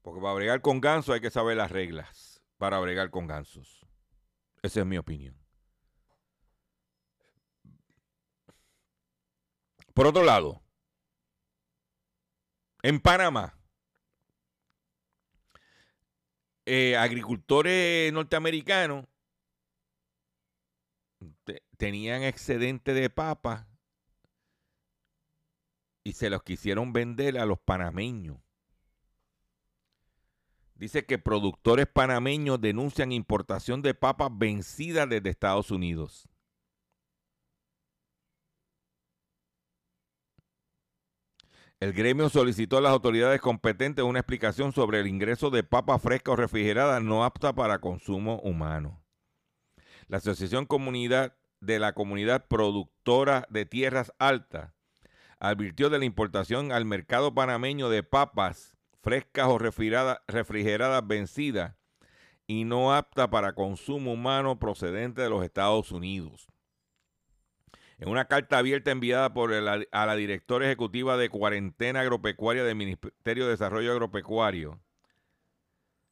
Porque 0.00 0.20
para 0.20 0.34
bregar 0.34 0.60
con 0.60 0.80
gansos 0.80 1.12
hay 1.12 1.20
que 1.20 1.28
saber 1.28 1.56
las 1.56 1.72
reglas 1.72 2.40
para 2.56 2.78
bregar 2.78 3.10
con 3.10 3.26
gansos. 3.26 3.84
Esa 4.62 4.78
es 4.78 4.86
mi 4.86 4.96
opinión. 4.96 5.36
Por 9.92 10.06
otro 10.06 10.22
lado, 10.22 10.62
en 12.82 13.00
Panamá, 13.00 13.58
eh, 16.64 16.96
agricultores 16.96 18.12
norteamericanos 18.12 19.04
tenían 21.76 22.22
excedente 22.22 22.94
de 22.94 23.10
papa 23.10 23.66
y 26.06 26.12
se 26.12 26.30
los 26.30 26.44
quisieron 26.44 26.92
vender 26.92 27.36
a 27.36 27.44
los 27.44 27.58
panameños. 27.58 28.36
Dice 30.76 31.04
que 31.04 31.18
productores 31.18 31.88
panameños 31.88 32.60
denuncian 32.60 33.10
importación 33.10 33.82
de 33.82 33.92
papas 33.92 34.30
vencidas 34.30 35.08
desde 35.08 35.30
Estados 35.30 35.72
Unidos. 35.72 36.28
El 41.80 41.92
gremio 41.92 42.28
solicitó 42.28 42.78
a 42.78 42.82
las 42.82 42.92
autoridades 42.92 43.40
competentes 43.40 44.04
una 44.04 44.20
explicación 44.20 44.72
sobre 44.72 45.00
el 45.00 45.08
ingreso 45.08 45.50
de 45.50 45.64
papas 45.64 46.00
frescas 46.00 46.34
o 46.34 46.36
refrigeradas 46.36 47.02
no 47.02 47.24
aptas 47.24 47.54
para 47.54 47.80
consumo 47.80 48.38
humano. 48.44 49.04
La 50.06 50.18
Asociación 50.18 50.66
Comunidad 50.66 51.36
de 51.58 51.80
la 51.80 51.94
Comunidad 51.94 52.46
Productora 52.46 53.44
de 53.50 53.66
Tierras 53.66 54.12
Altas 54.20 54.75
advirtió 55.38 55.90
de 55.90 55.98
la 55.98 56.04
importación 56.04 56.72
al 56.72 56.84
mercado 56.84 57.34
panameño 57.34 57.88
de 57.88 58.02
papas 58.02 58.76
frescas 59.02 59.46
o 59.46 59.58
refrigeradas, 59.58 61.06
vencidas 61.06 61.74
y 62.46 62.64
no 62.64 62.92
aptas 62.92 63.28
para 63.28 63.54
consumo 63.54 64.12
humano 64.12 64.58
procedente 64.58 65.22
de 65.22 65.30
los 65.30 65.44
Estados 65.44 65.92
Unidos. 65.92 66.48
En 67.98 68.08
una 68.08 68.26
carta 68.26 68.58
abierta 68.58 68.90
enviada 68.90 69.32
por 69.32 69.54
a 69.54 70.06
la 70.06 70.16
directora 70.16 70.66
ejecutiva 70.66 71.16
de 71.16 71.30
Cuarentena 71.30 72.00
Agropecuaria 72.00 72.64
del 72.64 72.74
Ministerio 72.74 73.44
de 73.44 73.52
Desarrollo 73.52 73.92
Agropecuario, 73.92 74.80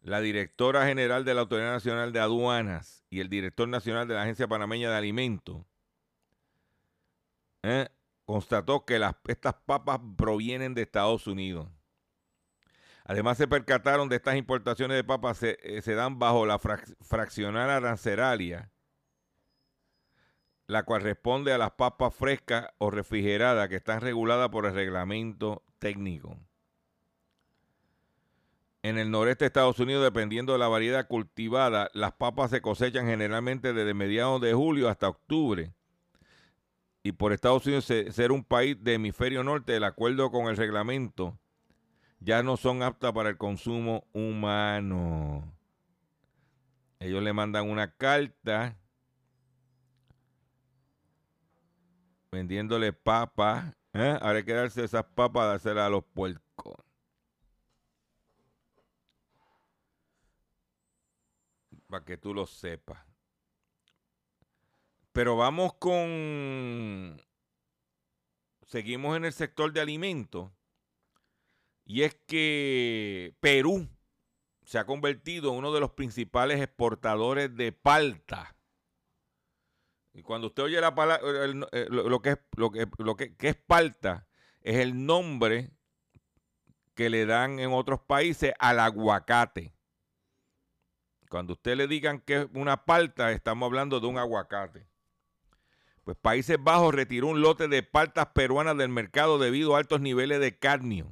la 0.00 0.20
directora 0.20 0.86
general 0.86 1.24
de 1.24 1.34
la 1.34 1.40
Autoridad 1.40 1.72
Nacional 1.72 2.12
de 2.12 2.20
Aduanas 2.20 3.04
y 3.10 3.20
el 3.20 3.28
director 3.28 3.68
nacional 3.68 4.06
de 4.06 4.14
la 4.14 4.22
Agencia 4.22 4.46
Panameña 4.46 4.90
de 4.90 4.96
Alimentos, 4.96 5.64
¿eh? 7.62 7.88
Constató 8.24 8.84
que 8.84 8.98
las, 8.98 9.14
estas 9.28 9.54
papas 9.54 10.00
provienen 10.16 10.74
de 10.74 10.82
Estados 10.82 11.26
Unidos. 11.26 11.68
Además 13.04 13.36
se 13.36 13.46
percataron 13.46 14.08
de 14.08 14.16
estas 14.16 14.36
importaciones 14.36 14.96
de 14.96 15.04
papas 15.04 15.36
se, 15.36 15.58
eh, 15.62 15.82
se 15.82 15.94
dan 15.94 16.18
bajo 16.18 16.46
la 16.46 16.58
frac- 16.58 16.96
fraccional 17.02 17.68
arancelaria, 17.68 18.70
la 20.66 20.84
cual 20.84 21.02
responde 21.02 21.52
a 21.52 21.58
las 21.58 21.72
papas 21.72 22.14
frescas 22.14 22.68
o 22.78 22.90
refrigeradas 22.90 23.68
que 23.68 23.76
están 23.76 24.00
reguladas 24.00 24.48
por 24.48 24.64
el 24.64 24.72
reglamento 24.72 25.62
técnico. 25.78 26.38
En 28.82 28.96
el 28.98 29.10
noreste 29.10 29.44
de 29.44 29.48
Estados 29.48 29.78
Unidos, 29.80 30.02
dependiendo 30.02 30.54
de 30.54 30.58
la 30.58 30.68
variedad 30.68 31.06
cultivada, 31.06 31.90
las 31.92 32.12
papas 32.12 32.50
se 32.50 32.62
cosechan 32.62 33.06
generalmente 33.06 33.74
desde 33.74 33.92
mediados 33.92 34.40
de 34.40 34.54
julio 34.54 34.88
hasta 34.88 35.08
octubre. 35.08 35.74
Y 37.06 37.12
por 37.12 37.32
Estados 37.32 37.66
Unidos 37.66 37.84
se- 37.84 38.10
ser 38.12 38.32
un 38.32 38.42
país 38.42 38.82
de 38.82 38.94
hemisferio 38.94 39.44
norte, 39.44 39.78
de 39.78 39.86
acuerdo 39.86 40.30
con 40.30 40.48
el 40.48 40.56
reglamento, 40.56 41.38
ya 42.18 42.42
no 42.42 42.56
son 42.56 42.82
aptas 42.82 43.12
para 43.12 43.28
el 43.28 43.36
consumo 43.36 44.06
humano. 44.14 45.54
Ellos 46.98 47.22
le 47.22 47.34
mandan 47.34 47.68
una 47.68 47.94
carta 47.94 48.78
vendiéndole 52.32 52.92
papas. 52.92 53.74
¿eh? 53.92 54.18
Ahora 54.20 54.38
hay 54.38 54.44
que 54.44 54.54
darse 54.54 54.84
esas 54.84 55.04
papas, 55.04 55.46
dárselas 55.48 55.86
a 55.86 55.90
los 55.90 56.04
puercos. 56.04 56.74
Para 61.86 62.04
que 62.04 62.16
tú 62.18 62.34
lo 62.34 62.46
sepas. 62.46 63.13
Pero 65.14 65.36
vamos 65.36 65.74
con... 65.74 67.22
Seguimos 68.66 69.16
en 69.16 69.24
el 69.24 69.32
sector 69.32 69.72
de 69.72 69.80
alimentos. 69.80 70.50
Y 71.84 72.02
es 72.02 72.16
que 72.26 73.32
Perú 73.38 73.88
se 74.64 74.76
ha 74.76 74.86
convertido 74.86 75.52
en 75.52 75.58
uno 75.58 75.72
de 75.72 75.78
los 75.78 75.92
principales 75.92 76.60
exportadores 76.60 77.54
de 77.54 77.70
palta. 77.70 78.56
Y 80.14 80.22
cuando 80.22 80.48
usted 80.48 80.64
oye 80.64 80.80
la 80.80 80.96
palabra, 80.96 81.46
lo, 81.46 82.20
que 82.20 82.30
es, 82.30 82.38
lo 82.56 82.72
que, 82.72 82.88
lo 82.98 83.14
que, 83.14 83.36
que 83.36 83.50
es 83.50 83.56
palta, 83.56 84.26
es 84.62 84.78
el 84.78 85.06
nombre 85.06 85.70
que 86.94 87.08
le 87.08 87.24
dan 87.24 87.60
en 87.60 87.72
otros 87.72 88.00
países 88.00 88.52
al 88.58 88.80
aguacate. 88.80 89.76
Cuando 91.28 91.52
usted 91.52 91.76
le 91.76 91.86
digan 91.86 92.20
que 92.20 92.38
es 92.38 92.48
una 92.52 92.84
palta, 92.84 93.30
estamos 93.30 93.68
hablando 93.68 94.00
de 94.00 94.08
un 94.08 94.18
aguacate. 94.18 94.92
Pues 96.04 96.16
Países 96.18 96.58
Bajos 96.62 96.94
retiró 96.94 97.28
un 97.28 97.40
lote 97.40 97.66
de 97.66 97.82
paltas 97.82 98.26
peruanas 98.34 98.76
del 98.76 98.90
mercado 98.90 99.38
debido 99.38 99.74
a 99.74 99.78
altos 99.78 100.00
niveles 100.00 100.38
de 100.38 100.58
cadmio. 100.58 101.10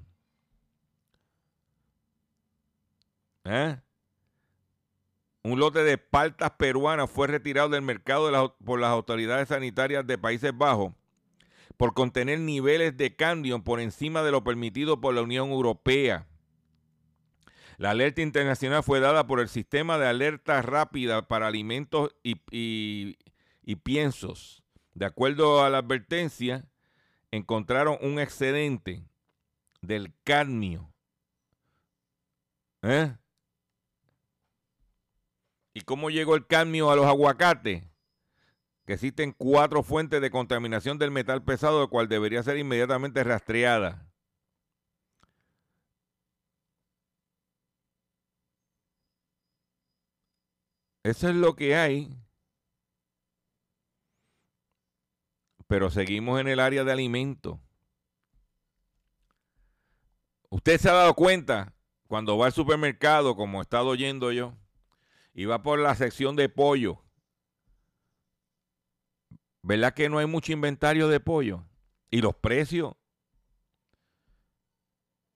¿Eh? 3.45 3.81
Un 5.45 5.59
lote 5.59 5.83
de 5.83 5.99
paltas 5.99 6.53
peruanas 6.53 7.11
fue 7.11 7.27
retirado 7.27 7.71
del 7.71 7.83
mercado 7.83 8.57
por 8.65 8.79
las 8.79 8.91
autoridades 8.91 9.49
sanitarias 9.49 10.07
de 10.07 10.19
Países 10.19 10.57
Bajos 10.57 10.93
por 11.77 11.95
contener 11.95 12.39
niveles 12.39 12.97
de 12.97 13.17
cadmio 13.17 13.65
por 13.65 13.81
encima 13.81 14.23
de 14.23 14.31
lo 14.31 14.45
permitido 14.45 15.01
por 15.01 15.15
la 15.15 15.23
Unión 15.23 15.51
Europea. 15.51 16.29
La 17.79 17.91
alerta 17.91 18.21
internacional 18.21 18.85
fue 18.85 19.01
dada 19.01 19.27
por 19.27 19.41
el 19.41 19.49
sistema 19.49 19.99
de 19.99 20.07
alerta 20.07 20.63
rápida 20.63 21.27
para 21.27 21.49
alimentos 21.49 22.15
y- 22.23 23.17
y 23.65 23.77
piensos. 23.77 24.62
De 24.95 25.07
acuerdo 25.07 25.63
a 25.63 25.71
la 25.71 25.79
advertencia, 25.79 26.65
encontraron 27.31 27.99
un 28.03 28.19
excedente 28.19 29.05
del 29.81 30.15
cadmio. 30.25 30.93
¿Eh? 32.83 33.17
¿Y 35.75 35.81
cómo 35.83 36.11
llegó 36.11 36.35
el 36.35 36.47
cadmio 36.47 36.91
a 36.91 36.97
los 36.97 37.07
aguacates? 37.07 37.85
Que 38.85 38.95
existen 38.95 39.33
cuatro 39.33 39.83
fuentes 39.83 40.21
de 40.21 40.31
contaminación 40.31 40.99
del 40.99 41.11
metal 41.11 41.43
pesado, 41.43 41.83
el 41.83 41.89
cual 41.89 42.09
debería 42.09 42.43
ser 42.43 42.59
inmediatamente 42.59 43.25
rastreada. 43.25 44.07
Eso 51.05 51.29
es 51.29 51.35
lo 51.35 51.57
que 51.57 51.75
hay. 51.75 52.22
Pero 55.73 55.89
seguimos 55.89 56.39
en 56.39 56.49
el 56.49 56.61
área 56.61 56.85
de 56.85 56.93
alimentos. 56.93 57.59
Usted 60.51 60.79
se 60.79 60.91
ha 60.91 60.93
dado 60.93 61.15
cuenta 61.15 61.73
cuando 62.09 62.37
va 62.37 62.45
al 62.45 62.53
supermercado, 62.53 63.37
como 63.37 63.59
he 63.59 63.63
estado 63.63 63.89
oyendo 63.89 64.33
yo, 64.33 64.53
y 65.33 65.47
va 65.47 65.63
por 65.63 65.79
la 65.79 65.95
sección 65.95 66.37
de 66.37 66.51
pollo. 66.51 67.03
¿Verdad 69.63 69.95
que 69.95 70.11
no 70.11 70.19
hay 70.19 70.27
mucho 70.27 70.53
inventario 70.53 71.09
de 71.09 71.21
pollo? 71.21 71.65
Y 72.11 72.21
los 72.21 72.35
precios. 72.35 72.93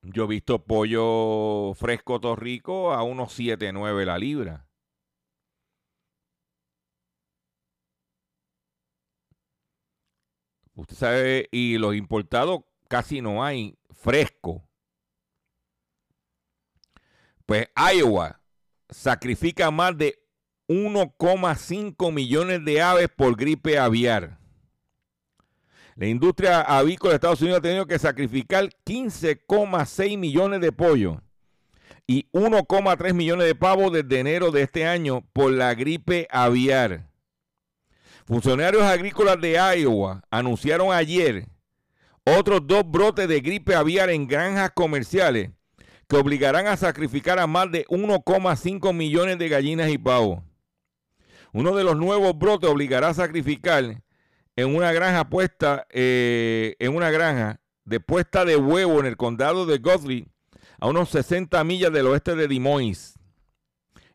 Yo 0.03 0.25
he 0.25 0.29
visto 0.29 0.66
pollo 0.66 1.72
fresco 1.77 2.20
torrico 2.20 2.92
a 2.92 3.03
unos 3.03 3.40
7.9 3.40 4.05
la 4.05 4.18
libra. 4.18 4.68
Usted 10.77 10.97
sabe, 10.97 11.49
y 11.51 11.79
los 11.79 11.97
importados 11.97 12.61
casi 12.89 13.23
no 13.23 13.43
hay 13.43 13.77
fresco. 13.91 14.62
Pues 17.47 17.69
Iowa 17.77 18.41
sacrifica 18.91 19.71
más 19.71 19.97
de 19.97 20.19
1,5 20.69 22.12
millones 22.12 22.65
de 22.65 22.83
aves 22.83 23.09
por 23.09 23.37
gripe 23.37 23.79
aviar. 23.79 24.39
La 25.95 26.07
industria 26.07 26.61
avícola 26.61 27.12
de 27.12 27.15
Estados 27.17 27.41
Unidos 27.41 27.61
ha 27.61 27.62
tenido 27.62 27.87
que 27.87 27.99
sacrificar 27.99 28.69
15,6 28.85 30.19
millones 30.19 30.61
de 30.61 30.73
pollos 30.73 31.17
y 32.07 32.29
1,3 32.33 33.15
millones 33.15 33.47
de 33.47 33.55
pavos 33.55 33.93
desde 33.93 34.21
enero 34.21 34.51
de 34.51 34.62
este 34.62 34.87
año 34.87 35.25
por 35.33 35.53
la 35.53 35.75
gripe 35.75 36.29
aviar. 36.31 37.09
Funcionarios 38.27 38.83
agrícolas 38.83 39.41
de 39.41 39.53
Iowa 39.53 40.21
anunciaron 40.31 40.93
ayer 40.93 41.47
otros 42.25 42.67
dos 42.67 42.83
brotes 42.85 43.29
de 43.29 43.41
gripe 43.41 43.73
aviar 43.73 44.11
en 44.11 44.27
granjas 44.27 44.73
comerciales 44.75 45.53
que 46.09 46.17
obligarán 46.17 46.67
a 46.67 46.77
sacrificar 46.77 47.39
a 47.39 47.47
más 47.47 47.71
de 47.71 47.87
1,5 47.87 48.93
millones 48.93 49.39
de 49.39 49.49
gallinas 49.49 49.91
y 49.91 49.99
pavos. 49.99 50.43
Uno 51.53 51.77
de 51.77 51.85
los 51.85 51.97
nuevos 51.97 52.37
brotes 52.37 52.69
obligará 52.69 53.11
a 53.11 53.15
sacrificar 53.15 54.03
en 54.57 54.75
una 54.75 54.93
granja 54.93 55.29
puesta 55.29 55.87
eh, 55.91 56.75
en 56.81 56.97
una 56.97 57.12
granja 57.12 57.61
de 57.85 58.01
puesta 58.01 58.45
de 58.45 58.57
huevo 58.57 58.99
en 58.99 59.07
el 59.07 59.17
condado 59.17 59.67
de 59.67 59.79
Guthrie, 59.79 60.27
a 60.81 60.89
unos 60.89 61.11
60 61.11 61.62
millas 61.62 61.93
del 61.93 62.09
oeste 62.09 62.35
de 62.35 62.49
Des 62.49 62.59
Moines. 62.59 63.15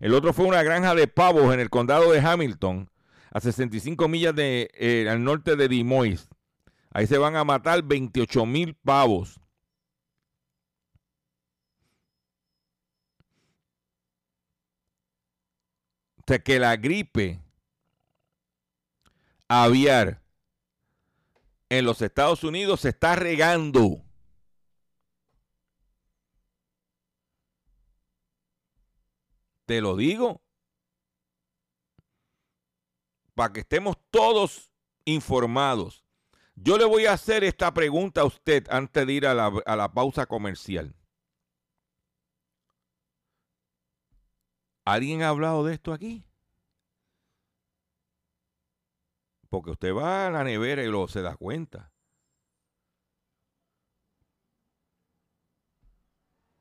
El 0.02 0.14
otro 0.14 0.34
fue 0.34 0.46
una 0.46 0.64
granja 0.64 0.96
de 0.96 1.08
pavos 1.08 1.54
en 1.54 1.62
el 1.62 1.70
condado 1.70 2.12
de 2.12 2.20
Hamilton, 2.20 2.91
a 3.32 3.40
65 3.40 4.08
millas 4.08 4.36
de, 4.36 4.70
eh, 4.74 5.10
al 5.10 5.24
norte 5.24 5.56
de 5.56 5.68
Des 5.68 5.86
Moines. 5.86 6.30
Ahí 6.92 7.08
se 7.08 7.18
van 7.18 7.36
a 7.38 7.46
matar 7.46 7.82
28 7.84 8.46
mil 8.46 8.76
pavos. 8.76 9.40
O 16.18 16.24
sea, 16.28 16.40
que 16.40 16.60
la 16.60 16.76
gripe 16.76 17.42
aviar 19.48 20.22
en 21.70 21.86
los 21.86 22.02
Estados 22.02 22.44
Unidos 22.44 22.82
se 22.82 22.90
está 22.90 23.16
regando. 23.16 24.04
Te 29.66 29.80
lo 29.80 29.96
digo. 29.96 30.42
Para 33.42 33.54
que 33.54 33.62
estemos 33.62 33.98
todos 34.12 34.72
informados. 35.04 36.06
Yo 36.54 36.78
le 36.78 36.86
voy 36.86 37.08
a 37.08 37.14
hacer 37.14 37.44
esta 37.44 37.74
pregunta 37.74 38.22
a 38.22 38.26
usted 38.26 38.68
antes 38.70 39.08
de 39.08 39.14
ir 39.14 39.26
a 39.26 39.34
la, 39.34 39.48
a 39.66 39.76
la 39.76 39.92
pausa 39.92 40.28
comercial. 40.28 40.94
¿Alguien 44.86 45.24
ha 45.24 45.30
hablado 45.30 45.66
de 45.66 45.74
esto 45.74 45.92
aquí? 45.92 46.24
Porque 49.50 49.72
usted 49.72 49.92
va 49.92 50.28
a 50.28 50.30
la 50.30 50.44
nevera 50.44 50.84
y 50.84 50.88
lo 50.92 51.08
se 51.08 51.24
da 51.24 51.36
cuenta. 51.36 51.92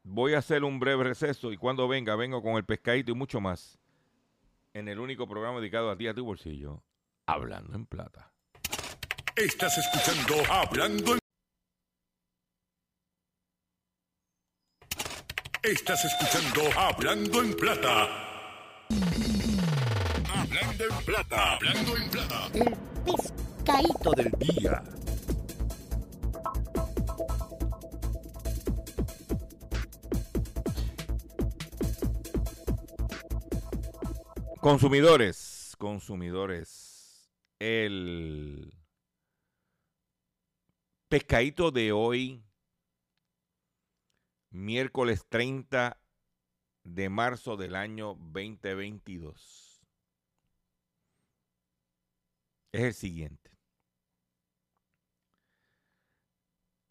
Voy 0.03 0.33
a 0.33 0.39
hacer 0.39 0.65
un 0.65 0.81
breve 0.81 1.05
receso 1.05 1.53
y 1.53 1.59
cuando 1.59 1.87
venga, 1.89 2.17
vengo 2.17 2.43
con 2.43 2.57
el 2.57 2.65
pescadito 2.65 3.13
y 3.13 3.15
mucho 3.15 3.39
más. 3.39 3.79
En 4.73 4.87
el 4.87 5.01
único 5.01 5.27
programa 5.27 5.59
dedicado 5.59 5.91
a 5.91 5.97
ti, 5.97 6.07
a 6.07 6.15
tu 6.15 6.25
bolsillo, 6.25 6.85
Hablando 7.27 7.75
en 7.75 7.87
Plata. 7.87 8.33
Estás 9.35 9.77
escuchando 9.79 10.35
Hablando 10.49 11.15
en... 11.15 11.19
Estás 15.63 16.05
escuchando 16.05 16.63
Hablando 16.79 17.43
en 17.43 17.55
Plata. 17.55 18.09
Hablando 20.33 20.85
en 20.85 21.05
Plata. 21.05 21.55
Hablando 21.55 21.97
en 21.97 22.11
Plata. 22.11 22.51
El 22.55 22.77
pescadito 23.05 24.13
del 24.13 24.31
día. 24.39 24.85
Consumidores, 34.61 35.75
consumidores. 35.79 37.33
El 37.59 38.75
pescadito 41.09 41.71
de 41.71 41.93
hoy, 41.93 42.45
miércoles 44.51 45.25
30 45.31 45.99
de 46.85 47.09
marzo 47.09 47.57
del 47.57 47.75
año 47.75 48.17
2022, 48.17 49.81
es 52.73 52.83
el 52.83 52.93
siguiente. 52.93 53.59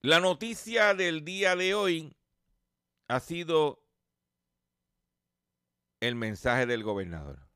La 0.01 0.19
noticia 0.19 0.95
del 0.95 1.23
día 1.23 1.55
de 1.55 1.75
hoy 1.75 2.17
ha 3.07 3.19
sido 3.19 3.85
el 5.99 6.15
mensaje 6.15 6.65
del 6.65 6.83
gobernador. 6.83 7.48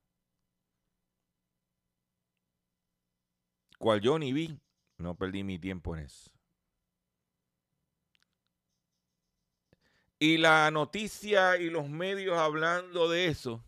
Cual 3.84 4.00
yo 4.00 4.18
ni 4.18 4.32
vi, 4.32 4.58
no 4.98 5.14
perdí 5.18 5.44
mi 5.44 5.60
tiempo 5.60 5.94
en 5.94 6.06
eso. 6.06 6.32
Y 10.20 10.38
la 10.38 10.72
noticia 10.72 11.58
y 11.58 11.70
los 11.70 11.90
medios 11.90 12.38
hablando 12.38 13.10
de 13.10 13.28
eso, 13.28 13.62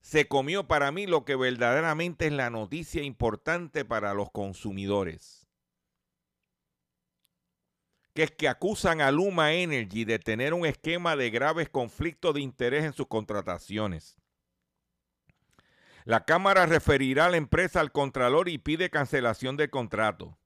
se 0.00 0.28
comió 0.28 0.68
para 0.68 0.92
mí 0.92 1.08
lo 1.08 1.24
que 1.24 1.34
verdaderamente 1.34 2.26
es 2.26 2.32
la 2.32 2.50
noticia 2.50 3.02
importante 3.02 3.84
para 3.84 4.14
los 4.14 4.30
consumidores. 4.30 5.48
Que 8.14 8.22
es 8.22 8.30
que 8.30 8.46
acusan 8.46 9.00
a 9.00 9.10
Luma 9.10 9.54
Energy 9.54 10.04
de 10.04 10.20
tener 10.20 10.54
un 10.54 10.66
esquema 10.66 11.16
de 11.16 11.30
graves 11.30 11.68
conflictos 11.68 12.34
de 12.34 12.42
interés 12.42 12.84
en 12.84 12.92
sus 12.92 13.08
contrataciones. 13.08 14.23
La 16.04 16.26
Cámara 16.26 16.66
referirá 16.66 17.26
a 17.26 17.30
la 17.30 17.38
empresa 17.38 17.80
al 17.80 17.90
Contralor 17.90 18.50
y 18.50 18.58
pide 18.58 18.90
cancelación 18.90 19.56
del 19.56 19.70
contrato. 19.70 20.38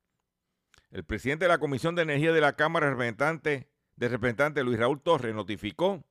El 0.92 1.04
presidente 1.04 1.46
de 1.46 1.48
la 1.48 1.58
Comisión 1.58 1.96
de 1.96 2.02
Energía 2.02 2.32
de 2.32 2.40
la 2.40 2.54
Cámara 2.54 2.88
representante, 2.90 3.68
de 3.96 4.08
representante 4.08 4.62
Luis 4.62 4.78
Raúl 4.78 5.02
Torres 5.02 5.34
notificó 5.34 6.04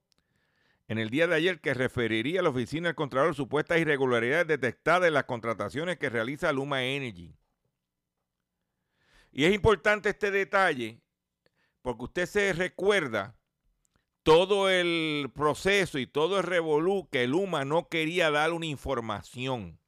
en 0.89 0.97
el 0.99 1.09
día 1.09 1.27
de 1.27 1.35
ayer 1.35 1.61
que 1.61 1.73
referiría 1.73 2.41
a 2.41 2.43
la 2.43 2.49
oficina 2.49 2.89
del 2.89 2.95
Contralor 2.95 3.35
supuestas 3.35 3.79
irregularidades 3.79 4.47
detectadas 4.47 5.07
en 5.07 5.13
las 5.13 5.23
contrataciones 5.23 5.97
que 5.97 6.09
realiza 6.09 6.51
Luma 6.51 6.83
Energy. 6.83 7.33
Y 9.31 9.45
es 9.45 9.53
importante 9.53 10.09
este 10.09 10.29
detalle 10.29 10.99
porque 11.81 12.03
usted 12.03 12.25
se 12.25 12.51
recuerda 12.51 13.36
todo 14.27 14.69
el 14.69 15.31
proceso 15.33 15.99
y 15.99 16.05
todo 16.05 16.39
el 16.39 16.43
revolú 16.43 17.07
que 17.09 17.27
Luma 17.27 17.63
no 17.63 17.87
quería 17.87 18.29
dar 18.29 18.51
una 18.51 18.65
información. 18.65 19.79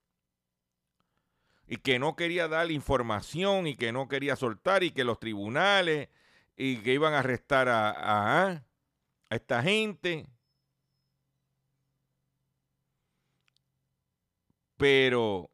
Y 1.68 1.76
que 1.76 2.00
no 2.00 2.16
quería 2.16 2.48
dar 2.48 2.72
información 2.72 3.68
y 3.68 3.76
que 3.76 3.92
no 3.92 4.08
quería 4.08 4.38
soltar 4.38 4.84
y 4.84 4.92
que 4.92 5.04
los 5.04 5.20
tribunales 5.20 6.08
y 6.56 6.78
que 6.78 6.94
iban 6.94 7.14
a 7.14 7.20
arrestar 7.20 7.68
a, 7.68 7.90
a, 7.90 8.52
a 9.30 9.36
esta 9.36 9.62
gente. 9.62 10.26
Pero 14.78 15.52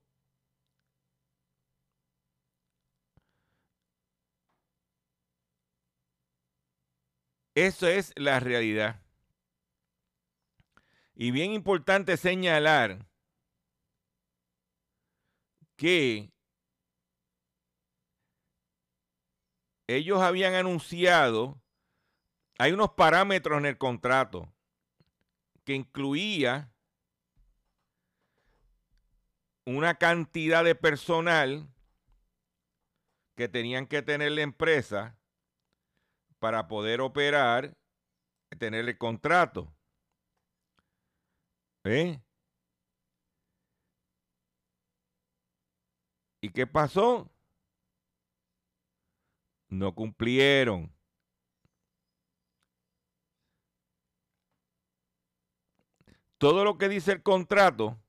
Eso 7.56 7.88
es 7.88 8.12
la 8.18 8.39
realidad. 8.41 9.02
Y 11.15 11.32
bien 11.32 11.54
importante 11.54 12.18
señalar 12.18 13.06
que 15.78 16.30
ellos 19.88 20.20
habían 20.22 20.54
anunciado, 20.54 21.62
hay 22.58 22.74
unos 22.74 22.91
parámetros 22.91 23.58
en 23.58 23.65
el 23.65 23.78
contrato 23.78 24.54
que 25.63 25.76
incluía 25.76 26.70
una 29.65 29.98
cantidad 29.98 30.63
de 30.65 30.76
personal 30.76 31.68
que 33.36 33.48
tenían 33.48 33.88
que 33.88 34.02
tener 34.02 34.34
la 34.34 34.41
empresa 34.41 35.18
para 36.39 36.67
poder 36.67 37.02
operar, 37.02 37.76
tener 38.60 38.88
el 38.88 38.98
contrato. 38.98 39.74
¿Eh? 41.84 42.19
¿Y 46.41 46.50
qué 46.50 46.67
pasó? 46.67 47.30
No 49.69 49.93
cumplieron. 49.93 50.91
Todo 56.38 56.63
lo 56.63 56.78
que 56.78 56.89
dice 56.89 57.12
el 57.13 57.24
contrato 57.24 58.00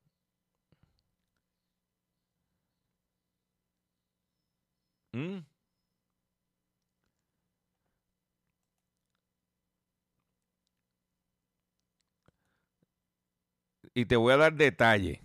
y 13.97 14.05
te 14.05 14.17
voy 14.17 14.35
a 14.35 14.37
dar 14.37 14.53
detalle. 14.53 15.23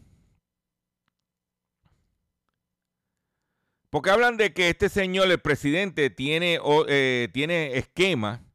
Porque 3.90 4.10
hablan 4.10 4.38
de 4.38 4.54
que 4.54 4.70
este 4.70 4.88
señor, 4.88 5.30
el 5.30 5.42
presidente, 5.42 6.10
tiene, 6.10 6.58
eh, 6.88 7.28
tiene 7.34 7.78
esquema 7.78 8.46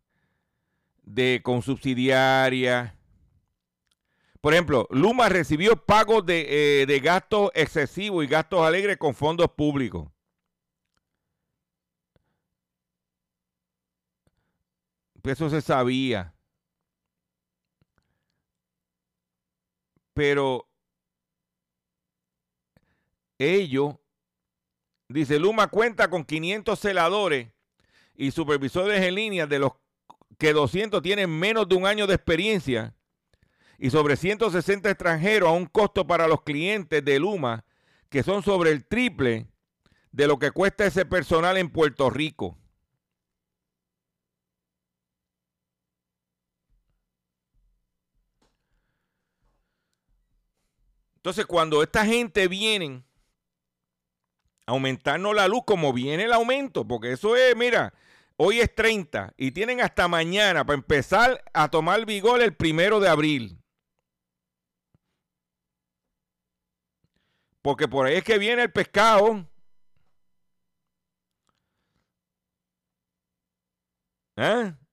de 1.03 1.43
con 1.45 1.61
subsidiaria. 1.61 2.99
Por 4.41 4.55
ejemplo, 4.55 4.89
Luma 4.91 5.29
recibió 5.29 5.77
pagos 5.85 6.25
de, 6.25 6.81
eh, 6.81 6.87
de 6.87 7.01
gastos 7.01 7.51
excesivos 7.55 8.25
y 8.25 8.29
gastos 8.29 8.63
alegres 8.63 8.97
con 8.97 9.15
fondos 9.15 9.51
públicos. 9.51 10.09
Eso 15.23 15.51
se 15.51 15.61
sabía. 15.61 16.36
Pero 20.17 20.67
ellos, 23.37 23.97
dice 25.09 25.39
Luma 25.39 25.67
cuenta 25.67 26.09
con 26.09 26.25
500 26.25 26.81
celadores 26.81 27.49
y 28.15 28.31
supervisores 28.31 29.03
en 29.03 29.15
línea 29.15 29.47
de 29.47 29.59
los 29.59 29.73
que 30.39 30.55
200 30.55 31.03
tienen 31.03 31.29
menos 31.29 31.69
de 31.69 31.75
un 31.75 31.85
año 31.85 32.07
de 32.07 32.15
experiencia 32.15 32.95
y 33.79 33.91
sobre 33.91 34.17
160 34.17 34.89
extranjeros 34.89 35.51
a 35.51 35.53
un 35.53 35.67
costo 35.67 36.07
para 36.07 36.27
los 36.27 36.41
clientes 36.45 37.05
de 37.05 37.19
Luma 37.19 37.67
que 38.09 38.23
son 38.23 38.43
sobre 38.43 38.71
el 38.71 38.87
triple 38.87 39.49
de 40.13 40.29
lo 40.29 40.39
que 40.39 40.51
cuesta 40.51 40.87
ese 40.87 41.05
personal 41.05 41.59
en 41.59 41.69
Puerto 41.69 42.09
Rico. 42.09 42.57
Entonces, 51.27 51.47
cuando 51.47 51.83
esta 51.83 52.07
gente 52.07 52.47
viene 52.47 53.03
a 54.65 54.71
aumentarnos 54.71 55.35
la 55.35 55.49
luz, 55.49 55.65
como 55.67 55.93
viene 55.93 56.23
el 56.23 56.33
aumento, 56.33 56.87
porque 56.87 57.11
eso 57.11 57.35
es, 57.35 57.57
mira, 57.57 57.93
hoy 58.37 58.61
es 58.61 58.73
30 58.73 59.35
y 59.37 59.51
tienen 59.51 59.81
hasta 59.81 60.07
mañana 60.07 60.65
para 60.65 60.77
empezar 60.77 61.43
a 61.53 61.69
tomar 61.69 62.07
vigor 62.07 62.41
el 62.43 62.55
primero 62.55 63.01
de 63.01 63.09
abril. 63.09 63.59
Porque 67.61 67.89
por 67.89 68.07
ahí 68.07 68.19
es 68.19 68.23
que 68.23 68.39
viene 68.39 68.63
el 68.63 68.71
pescado. 68.71 69.45
¿Eh? 74.37 74.86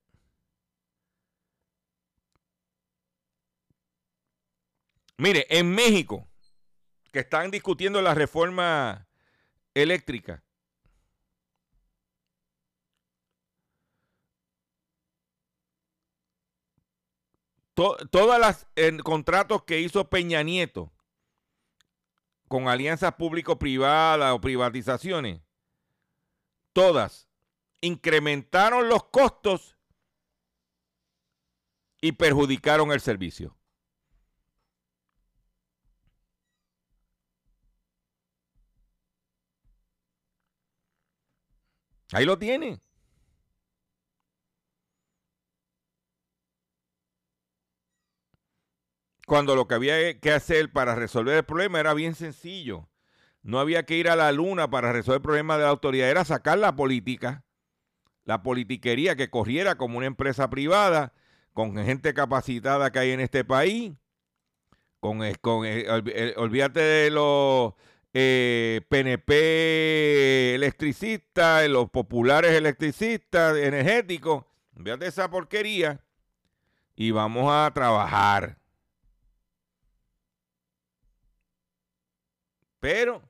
Mire, 5.16 5.46
en 5.48 5.72
México, 5.72 6.28
que 7.12 7.20
están 7.20 7.50
discutiendo 7.50 8.02
la 8.02 8.14
reforma 8.14 9.06
eléctrica, 9.72 10.42
todas 17.74 18.40
las 18.40 18.66
contratos 19.02 19.64
que 19.64 19.80
hizo 19.80 20.08
Peña 20.08 20.42
Nieto 20.42 20.92
con 22.48 22.68
alianzas 22.68 23.14
público-privadas 23.14 24.32
o 24.32 24.40
privatizaciones, 24.40 25.42
todas 26.72 27.28
incrementaron 27.80 28.88
los 28.88 29.04
costos 29.04 29.76
y 32.00 32.12
perjudicaron 32.12 32.92
el 32.92 33.00
servicio. 33.00 33.56
Ahí 42.14 42.24
lo 42.24 42.38
tiene. 42.38 42.80
Cuando 49.26 49.56
lo 49.56 49.66
que 49.66 49.74
había 49.74 50.20
que 50.20 50.30
hacer 50.30 50.70
para 50.70 50.94
resolver 50.94 51.36
el 51.38 51.44
problema 51.44 51.80
era 51.80 51.92
bien 51.92 52.14
sencillo. 52.14 52.88
No 53.42 53.58
había 53.58 53.84
que 53.84 53.96
ir 53.96 54.08
a 54.08 54.14
la 54.14 54.30
luna 54.30 54.70
para 54.70 54.92
resolver 54.92 55.16
el 55.16 55.22
problema 55.22 55.56
de 55.56 55.64
la 55.64 55.70
autoridad, 55.70 56.08
era 56.08 56.24
sacar 56.24 56.56
la 56.58 56.76
política, 56.76 57.44
la 58.24 58.44
politiquería 58.44 59.16
que 59.16 59.28
corriera 59.28 59.76
como 59.76 59.98
una 59.98 60.06
empresa 60.06 60.48
privada, 60.50 61.14
con 61.52 61.76
gente 61.84 62.14
capacitada 62.14 62.92
que 62.92 63.00
hay 63.00 63.10
en 63.10 63.20
este 63.20 63.44
país, 63.44 63.92
con, 65.00 65.20
con 65.40 65.66
olvídate 66.36 66.80
de 66.80 67.10
los 67.10 67.74
PNP 68.14 69.34
eh, 69.34 70.54
electricistas, 70.54 71.68
los 71.68 71.90
populares 71.90 72.52
electricistas, 72.52 73.56
energéticos, 73.56 74.44
olvídate 74.76 75.04
de 75.04 75.08
esa 75.10 75.28
porquería 75.28 76.00
y 76.94 77.10
vamos 77.10 77.50
a 77.52 77.68
trabajar. 77.74 78.56
Pero 82.78 83.20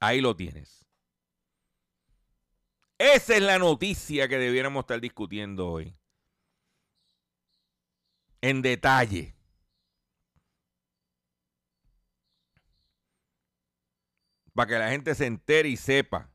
ahí 0.00 0.20
lo 0.20 0.36
tienes. 0.36 0.86
Esa 2.98 3.34
es 3.34 3.42
la 3.42 3.58
noticia 3.58 4.28
que 4.28 4.38
debiéramos 4.38 4.82
estar 4.82 5.00
discutiendo 5.00 5.68
hoy. 5.68 5.96
En 8.40 8.62
detalle. 8.62 9.35
Para 14.56 14.68
que 14.68 14.78
la 14.78 14.90
gente 14.90 15.14
se 15.14 15.26
entere 15.26 15.68
y 15.68 15.76
sepa. 15.76 16.30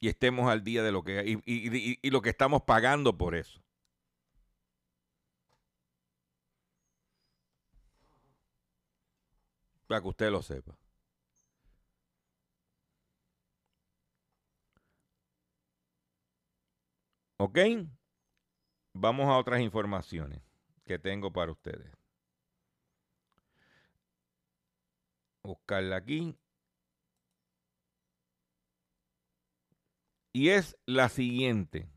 y 0.00 0.08
estemos 0.08 0.50
al 0.50 0.62
día 0.62 0.82
de 0.82 0.92
lo 0.92 1.02
que 1.02 1.24
y, 1.26 1.32
y, 1.46 1.98
y 2.02 2.10
lo 2.10 2.20
que 2.20 2.28
estamos 2.30 2.62
pagando 2.62 3.16
por 3.16 3.34
eso. 3.34 3.60
Para 9.86 10.02
que 10.02 10.08
usted 10.08 10.30
lo 10.30 10.42
sepa. 10.42 10.76
¿Ok? 17.38 17.58
Vamos 18.94 19.26
a 19.26 19.38
otras 19.38 19.60
informaciones 19.60 20.40
que 20.84 20.98
tengo 20.98 21.32
para 21.32 21.52
ustedes. 21.52 21.90
Buscarla 25.42 25.96
aquí. 25.96 26.36
Y 30.32 30.48
es 30.48 30.76
la 30.86 31.08
siguiente. 31.08 31.88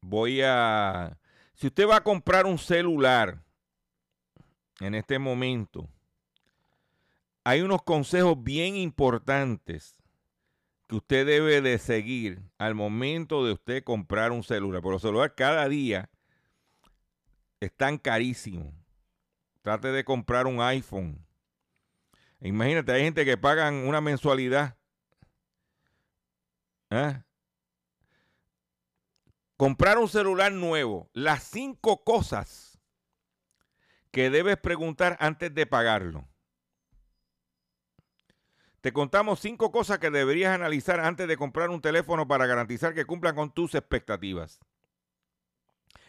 Voy 0.00 0.40
a... 0.42 1.18
Si 1.54 1.66
usted 1.68 1.88
va 1.88 1.96
a 1.96 2.04
comprar 2.04 2.46
un 2.46 2.58
celular 2.58 3.42
en 4.80 4.94
este 4.94 5.18
momento, 5.18 5.88
hay 7.44 7.62
unos 7.62 7.82
consejos 7.82 8.42
bien 8.42 8.76
importantes 8.76 10.02
que 10.88 10.96
usted 10.96 11.26
debe 11.26 11.60
de 11.60 11.78
seguir 11.78 12.42
al 12.58 12.74
momento 12.74 13.44
de 13.44 13.52
usted 13.52 13.82
comprar 13.82 14.30
un 14.30 14.42
celular. 14.42 14.82
Porque 14.82 14.94
los 14.94 15.02
celulares 15.02 15.34
cada 15.36 15.68
día 15.68 16.10
están 17.66 17.98
carísimos. 17.98 18.74
Trate 19.62 19.88
de 19.88 20.04
comprar 20.04 20.46
un 20.46 20.60
iPhone. 20.60 21.24
Imagínate, 22.40 22.92
hay 22.92 23.02
gente 23.02 23.24
que 23.24 23.36
pagan 23.36 23.86
una 23.86 24.00
mensualidad 24.00 24.76
¿Eh? 26.92 27.22
Comprar 29.56 29.96
un 29.96 30.08
celular 30.08 30.52
nuevo. 30.52 31.08
Las 31.14 31.42
cinco 31.44 32.04
cosas 32.04 32.78
que 34.10 34.28
debes 34.28 34.58
preguntar 34.58 35.16
antes 35.18 35.54
de 35.54 35.64
pagarlo. 35.66 36.28
Te 38.82 38.92
contamos 38.92 39.40
cinco 39.40 39.70
cosas 39.72 40.00
que 40.00 40.10
deberías 40.10 40.54
analizar 40.54 41.00
antes 41.00 41.26
de 41.28 41.36
comprar 41.36 41.70
un 41.70 41.80
teléfono 41.80 42.28
para 42.28 42.46
garantizar 42.46 42.92
que 42.92 43.06
cumplan 43.06 43.36
con 43.36 43.54
tus 43.54 43.74
expectativas. 43.74 44.60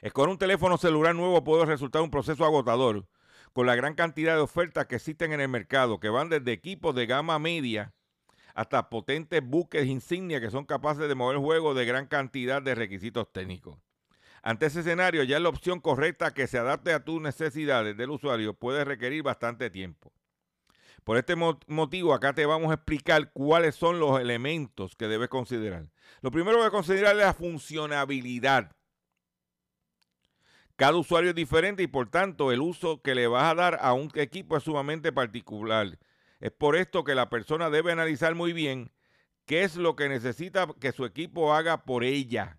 Escoger 0.04 0.32
un 0.32 0.38
teléfono 0.38 0.78
celular 0.78 1.16
nuevo 1.16 1.46
puede 1.46 1.66
resultar 1.66 2.02
un 2.02 2.12
proceso 2.12 2.44
agotador, 2.44 3.08
con 3.54 3.66
la 3.66 3.74
gran 3.74 3.96
cantidad 3.96 4.36
de 4.36 4.42
ofertas 4.42 4.86
que 4.86 4.98
existen 4.98 5.32
en 5.32 5.39
el 5.39 5.48
mercado, 5.48 6.02
que 6.02 6.10
van 6.10 6.28
desde 6.28 6.52
equipos 6.52 6.94
de 6.94 7.06
gama 7.06 7.39
media 7.39 7.94
hasta 8.54 8.89
potentes 8.89 9.42
buques 9.42 9.88
insignia 9.88 10.42
que 10.42 10.52
son 10.52 10.66
capaces 10.66 11.08
de 11.08 11.16
mover 11.16 11.38
juegos 11.38 11.78
de 11.78 11.86
gran 11.86 12.08
cantidad 12.08 12.62
de 12.62 12.76
requisitos 12.76 13.32
técnicos. 13.32 13.80
Ante 14.42 14.66
ese 14.66 14.82
escenario, 14.82 15.24
ya 15.24 15.39
la 15.39 15.48
opción 15.48 15.80
correcta 15.80 16.34
que 16.34 16.48
se 16.48 16.58
adapte 16.58 16.92
a 16.92 17.06
tus 17.06 17.22
necesidades 17.22 17.96
del 17.96 18.10
usuario 18.10 18.54
puede 18.56 18.84
requerir 18.84 19.24
bastante 19.24 19.70
tiempo. 19.70 20.12
Por 21.06 21.16
este 21.16 21.38
motivo, 21.38 22.13
acá 22.13 22.34
te 22.34 22.46
vamos 22.46 22.72
a 22.72 22.76
explicar 22.76 23.32
cuáles 23.32 23.76
son 23.76 24.02
los 24.02 24.20
elementos 24.20 24.98
que 24.98 25.08
debes 25.08 25.30
considerar. 25.30 25.88
Lo 26.20 26.30
primero 26.30 26.62
que 26.62 26.72
considerar 26.72 27.16
es 27.16 27.22
la 27.22 27.34
funcionabilidad. 27.34 28.76
Cada 30.75 30.97
usuario 30.97 31.29
es 31.29 31.36
diferente 31.36 31.83
y 31.83 31.88
por 31.88 32.09
tanto 32.09 32.51
el 32.51 32.62
uso 32.62 33.01
que 33.01 33.13
le 33.13 33.27
vas 33.27 33.51
a 33.51 33.55
dar 33.55 33.77
a 33.81 33.93
un 33.93 34.09
equipo 34.15 34.57
es 34.57 34.63
sumamente 34.63 35.12
particular. 35.12 35.99
Es 36.39 36.51
por 36.51 36.75
esto 36.75 37.03
que 37.03 37.15
la 37.15 37.29
persona 37.29 37.69
debe 37.69 37.91
analizar 37.91 38.33
muy 38.33 38.53
bien 38.53 38.91
qué 39.45 39.63
es 39.63 39.75
lo 39.75 39.95
que 39.95 40.09
necesita 40.09 40.67
que 40.79 40.91
su 40.91 41.05
equipo 41.05 41.53
haga 41.53 41.86
por 41.86 42.03
ella. 42.03 42.57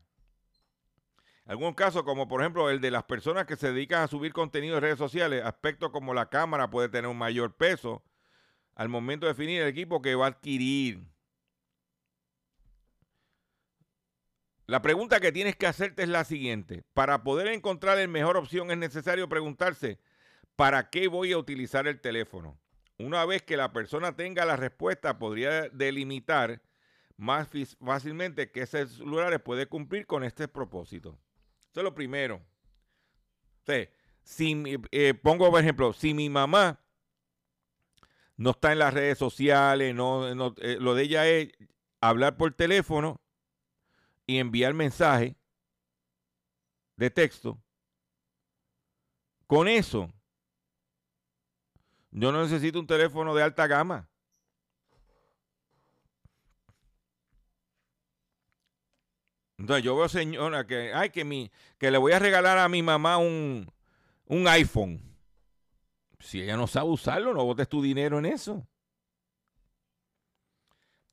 Algún 1.46 1.74
caso, 1.74 2.04
como 2.04 2.26
por 2.26 2.40
ejemplo 2.40 2.70
el 2.70 2.80
de 2.80 2.90
las 2.90 3.04
personas 3.04 3.46
que 3.46 3.56
se 3.56 3.72
dedican 3.72 4.02
a 4.02 4.08
subir 4.08 4.32
contenido 4.32 4.76
en 4.76 4.82
redes 4.82 4.98
sociales, 4.98 5.44
aspectos 5.44 5.90
como 5.90 6.14
la 6.14 6.30
cámara 6.30 6.70
puede 6.70 6.88
tener 6.88 7.10
un 7.10 7.18
mayor 7.18 7.54
peso 7.56 8.02
al 8.74 8.88
momento 8.88 9.26
de 9.26 9.32
definir 9.32 9.60
el 9.60 9.68
equipo 9.68 10.00
que 10.00 10.14
va 10.14 10.26
a 10.26 10.28
adquirir. 10.30 11.02
La 14.66 14.80
pregunta 14.80 15.20
que 15.20 15.32
tienes 15.32 15.56
que 15.56 15.66
hacerte 15.66 16.02
es 16.02 16.08
la 16.08 16.24
siguiente. 16.24 16.84
Para 16.94 17.22
poder 17.22 17.48
encontrar 17.48 17.98
la 17.98 18.08
mejor 18.08 18.36
opción 18.36 18.70
es 18.70 18.78
necesario 18.78 19.28
preguntarse, 19.28 19.98
¿para 20.56 20.88
qué 20.88 21.08
voy 21.08 21.32
a 21.32 21.38
utilizar 21.38 21.86
el 21.86 22.00
teléfono? 22.00 22.58
Una 22.98 23.26
vez 23.26 23.42
que 23.42 23.58
la 23.58 23.72
persona 23.72 24.16
tenga 24.16 24.46
la 24.46 24.56
respuesta, 24.56 25.18
podría 25.18 25.68
delimitar 25.68 26.62
más 27.16 27.48
fácilmente 27.84 28.50
qué 28.50 28.66
celulares 28.66 29.40
puede 29.40 29.66
cumplir 29.66 30.06
con 30.06 30.24
este 30.24 30.48
propósito. 30.48 31.18
Eso 31.70 31.80
es 31.80 31.84
lo 31.84 31.94
primero. 31.94 32.40
si, 34.22 34.78
eh, 34.92 35.12
pongo 35.14 35.50
por 35.50 35.60
ejemplo, 35.60 35.92
si 35.92 36.14
mi 36.14 36.30
mamá 36.30 36.80
no 38.36 38.50
está 38.50 38.72
en 38.72 38.78
las 38.78 38.94
redes 38.94 39.18
sociales, 39.18 39.94
no, 39.94 40.54
eh, 40.58 40.78
lo 40.80 40.94
de 40.94 41.02
ella 41.02 41.26
es 41.28 41.50
hablar 42.00 42.36
por 42.38 42.52
teléfono 42.54 43.20
y 44.26 44.38
enviar 44.38 44.74
mensajes 44.74 45.34
de 46.96 47.10
texto. 47.10 47.60
Con 49.46 49.68
eso, 49.68 50.12
yo 52.10 52.32
no 52.32 52.42
necesito 52.42 52.78
un 52.80 52.86
teléfono 52.86 53.34
de 53.34 53.42
alta 53.42 53.66
gama. 53.66 54.08
Entonces 59.58 59.84
yo 59.84 59.96
veo 59.96 60.08
señora 60.08 60.66
que, 60.66 60.92
ay, 60.92 61.10
que, 61.10 61.24
mi, 61.24 61.50
que 61.78 61.90
le 61.90 61.98
voy 61.98 62.12
a 62.12 62.18
regalar 62.18 62.58
a 62.58 62.68
mi 62.68 62.82
mamá 62.82 63.18
un, 63.18 63.70
un 64.26 64.48
iPhone. 64.48 65.00
Si 66.18 66.42
ella 66.42 66.56
no 66.56 66.66
sabe 66.66 66.90
usarlo, 66.90 67.34
no 67.34 67.44
botes 67.44 67.68
tu 67.68 67.82
dinero 67.82 68.18
en 68.18 68.26
eso. 68.26 68.66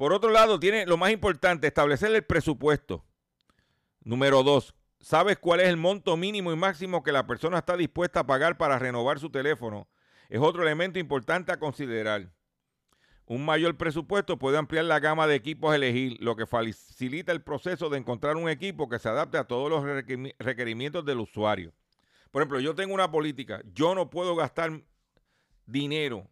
Por 0.02 0.14
otro 0.14 0.32
lado, 0.32 0.60
tiene 0.60 0.88
lo 0.88 0.98
más 0.98 1.12
importante, 1.12 1.68
establecer 1.68 2.12
el 2.16 2.24
presupuesto. 2.24 3.06
Número 4.04 4.42
dos, 4.42 4.74
¿sabes 5.00 5.38
cuál 5.38 5.60
es 5.60 5.68
el 5.68 5.78
monto 5.78 6.18
mínimo 6.18 6.52
y 6.52 6.56
máximo 6.56 7.04
que 7.04 7.12
la 7.12 7.28
persona 7.28 7.60
está 7.60 7.78
dispuesta 7.78 8.22
a 8.22 8.26
pagar 8.26 8.58
para 8.58 8.80
renovar 8.80 9.20
su 9.20 9.30
teléfono 9.30 9.88
es 10.28 10.40
otro 10.40 10.64
elemento 10.64 10.98
importante 10.98 11.52
a 11.52 11.60
considerar. 11.60 12.32
un 13.28 13.46
mayor 13.46 13.78
presupuesto 13.78 14.40
puede 14.40 14.58
ampliar 14.58 14.86
la 14.86 15.00
gama 15.00 15.28
de 15.28 15.36
equipos 15.36 15.72
a 15.72 15.76
elegir, 15.76 16.18
lo 16.20 16.36
que 16.36 16.48
facilita 16.48 17.32
el 17.32 17.44
proceso 17.44 17.88
de 17.90 18.00
encontrar 18.00 18.38
un 18.38 18.50
equipo 18.50 18.90
que 18.90 18.98
se 18.98 19.08
adapte 19.08 19.38
a 19.38 19.44
todos 19.44 19.70
los 19.70 19.84
requerimientos 20.40 21.06
del 21.06 21.20
usuario. 21.20 21.74
Por 22.32 22.42
ejemplo, 22.42 22.60
yo 22.60 22.74
tengo 22.74 22.96
una 22.96 23.12
política, 23.12 23.62
yo 23.72 23.94
no 23.94 24.10
puedo 24.10 24.36
gastar 24.36 24.82
dinero, 25.68 26.28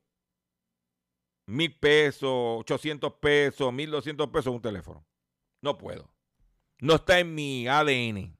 mil 1.50 1.76
pesos, 1.78 2.32
ochocientos 2.60 3.14
pesos, 3.16 3.74
mil 3.74 3.90
doscientos 3.90 4.30
pesos 4.30 4.48
en 4.48 4.54
un 4.54 4.62
teléfono. 4.62 5.06
No 5.62 5.78
puedo. 5.78 6.14
No 6.80 6.96
está 6.96 7.20
en 7.20 7.34
mi 7.36 7.68
ADN. 7.68 8.38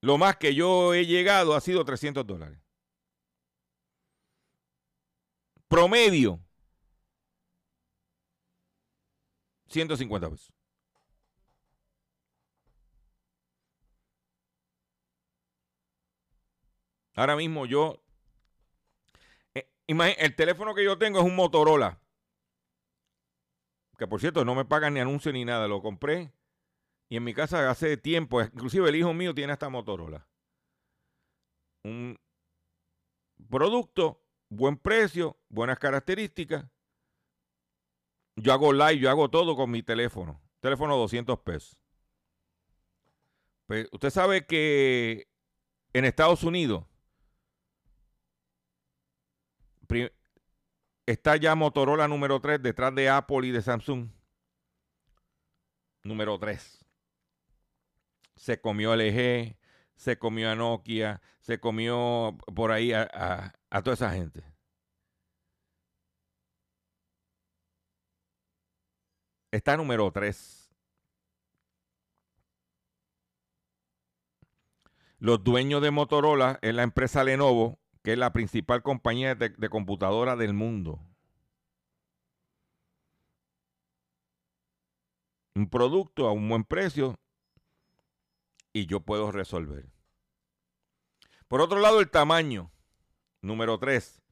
Lo 0.00 0.18
más 0.18 0.36
que 0.36 0.54
yo 0.54 0.94
he 0.94 1.06
llegado 1.06 1.54
ha 1.54 1.60
sido 1.60 1.84
300 1.84 2.26
dólares. 2.26 2.58
Promedio. 5.68 6.40
150 9.68 10.28
pesos. 10.28 10.52
Ahora 17.14 17.36
mismo 17.36 17.66
yo, 17.66 18.01
el 19.86 20.36
teléfono 20.36 20.74
que 20.74 20.84
yo 20.84 20.98
tengo 20.98 21.18
es 21.18 21.24
un 21.24 21.36
Motorola. 21.36 22.00
Que 23.98 24.06
por 24.06 24.20
cierto 24.20 24.44
no 24.44 24.54
me 24.54 24.64
pagan 24.64 24.94
ni 24.94 25.00
anuncio 25.00 25.32
ni 25.32 25.44
nada. 25.44 25.68
Lo 25.68 25.82
compré 25.82 26.32
y 27.08 27.16
en 27.16 27.24
mi 27.24 27.34
casa 27.34 27.70
hace 27.70 27.98
tiempo, 27.98 28.40
inclusive 28.40 28.88
el 28.88 28.96
hijo 28.96 29.12
mío 29.12 29.34
tiene 29.34 29.52
esta 29.52 29.68
Motorola. 29.68 30.26
Un 31.84 32.18
producto 33.50 34.24
buen 34.48 34.78
precio, 34.78 35.38
buenas 35.50 35.78
características. 35.78 36.64
Yo 38.36 38.52
hago 38.52 38.72
live, 38.72 38.98
yo 38.98 39.10
hago 39.10 39.28
todo 39.30 39.54
con 39.56 39.70
mi 39.70 39.82
teléfono. 39.82 40.40
Teléfono 40.60 40.96
200 40.96 41.38
pesos. 41.40 41.78
Pues, 43.66 43.88
usted 43.92 44.10
sabe 44.10 44.46
que 44.46 45.28
en 45.92 46.04
Estados 46.04 46.44
Unidos 46.44 46.86
está 51.06 51.36
ya 51.36 51.54
Motorola 51.54 52.08
número 52.08 52.40
3 52.40 52.62
detrás 52.62 52.94
de 52.94 53.08
Apple 53.08 53.46
y 53.46 53.50
de 53.50 53.62
Samsung. 53.62 54.08
Número 56.04 56.38
3. 56.38 56.84
Se 58.36 58.60
comió 58.60 58.94
LG, 58.94 59.56
se 59.94 60.18
comió 60.18 60.50
a 60.50 60.56
Nokia, 60.56 61.20
se 61.40 61.60
comió 61.60 62.36
por 62.54 62.72
ahí 62.72 62.92
a, 62.92 63.52
a 63.70 63.82
toda 63.82 63.94
esa 63.94 64.12
gente. 64.12 64.42
Está 69.52 69.76
número 69.76 70.10
3. 70.10 70.62
Los 75.18 75.44
dueños 75.44 75.80
de 75.82 75.90
Motorola 75.92 76.58
es 76.62 76.74
la 76.74 76.82
empresa 76.82 77.22
Lenovo, 77.22 77.78
que 78.02 78.12
es 78.12 78.18
la 78.18 78.32
principal 78.32 78.82
compañía 78.82 79.34
de, 79.34 79.50
de 79.50 79.68
computadora 79.68 80.36
del 80.36 80.54
mundo. 80.54 81.00
Un 85.54 85.68
producto 85.68 86.26
a 86.26 86.32
un 86.32 86.48
buen 86.48 86.64
precio 86.64 87.14
y 88.72 88.86
yo 88.86 89.00
puedo 89.00 89.30
resolver. 89.30 89.92
Por 91.46 91.60
otro 91.60 91.78
lado, 91.78 92.00
el 92.00 92.10
tamaño. 92.10 92.70
Número 93.42 93.76
tres, 93.78 94.22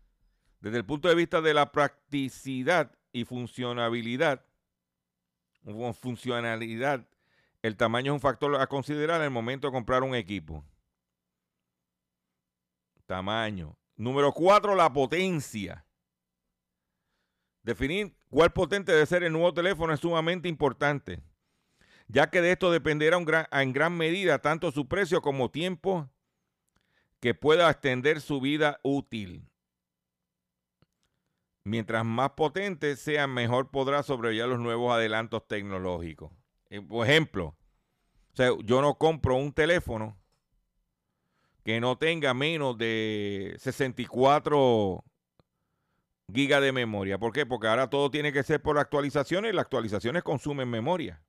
desde 0.61 0.79
el 0.79 0.85
punto 0.85 1.09
de 1.09 1.17
vista 1.17 1.41
de 1.41 1.53
la 1.53 1.73
practicidad 1.73 2.97
y 3.13 3.25
funcionabilidad, 3.25 4.47
funcionalidad, 6.01 7.09
el 7.63 7.77
tamaño 7.77 8.13
es 8.13 8.15
un 8.15 8.21
factor 8.21 8.55
a 8.61 8.67
considerar 8.69 9.21
en 9.21 9.25
el 9.25 9.31
momento 9.31 9.67
de 9.67 9.73
comprar 9.73 10.03
un 10.03 10.15
equipo. 10.15 10.65
Tamaño. 13.11 13.77
Número 13.97 14.31
cuatro, 14.31 14.77
la 14.77 14.93
potencia. 14.93 15.85
Definir 17.65 18.15
cuál 18.29 18.53
potente 18.53 18.93
debe 18.93 19.05
ser 19.05 19.25
el 19.25 19.33
nuevo 19.33 19.53
teléfono 19.53 19.93
es 19.93 19.99
sumamente 19.99 20.49
importante, 20.49 21.21
ya 22.07 22.31
que 22.31 22.41
de 22.41 22.53
esto 22.53 22.71
dependerá 22.71 23.19
en 23.51 23.73
gran 23.73 23.97
medida 23.97 24.39
tanto 24.39 24.71
su 24.71 24.87
precio 24.87 25.23
como 25.23 25.51
tiempo 25.51 26.09
que 27.19 27.35
pueda 27.35 27.69
extender 27.69 28.21
su 28.21 28.41
vida 28.41 28.79
útil. 28.85 29.51
Mientras 31.65 32.05
más 32.05 32.31
potente 32.37 32.95
sea, 32.95 33.27
mejor 33.27 33.73
podrá 33.73 34.05
sobrevivir 34.05 34.47
los 34.47 34.61
nuevos 34.61 34.95
adelantos 34.95 35.49
tecnológicos. 35.49 36.31
Eh, 36.69 36.81
por 36.81 37.09
ejemplo, 37.09 37.57
yo 38.37 38.81
no 38.81 38.95
compro 38.95 39.35
un 39.35 39.53
teléfono 39.53 40.20
que 41.65 41.81
no 41.81 41.99
tenga 41.99 42.35
menos 42.35 42.77
de 42.79 43.57
64 43.59 45.05
gigas 46.33 46.63
de 46.63 46.73
memoria. 46.73 47.19
¿Por 47.19 47.33
qué? 47.33 47.47
Porque 47.47 47.69
ahora 47.69 47.91
todo 47.91 48.11
tiene 48.11 48.33
que 48.33 48.43
ser 48.43 48.63
por 48.63 48.79
actualizaciones 48.79 49.53
y 49.53 49.55
las 49.55 49.65
actualizaciones 49.65 50.23
consumen 50.23 50.69
memoria. 50.69 51.23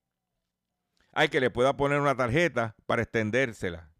Hay 1.14 1.30
que 1.30 1.42
le 1.42 1.50
pueda 1.50 1.76
poner 1.76 2.00
una 2.00 2.16
tarjeta 2.16 2.76
para 2.86 3.02
extendérsela. 3.02 3.92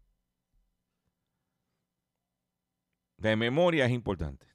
de 3.22 3.36
memoria 3.36 3.86
es 3.86 3.92
importante. 3.92 4.46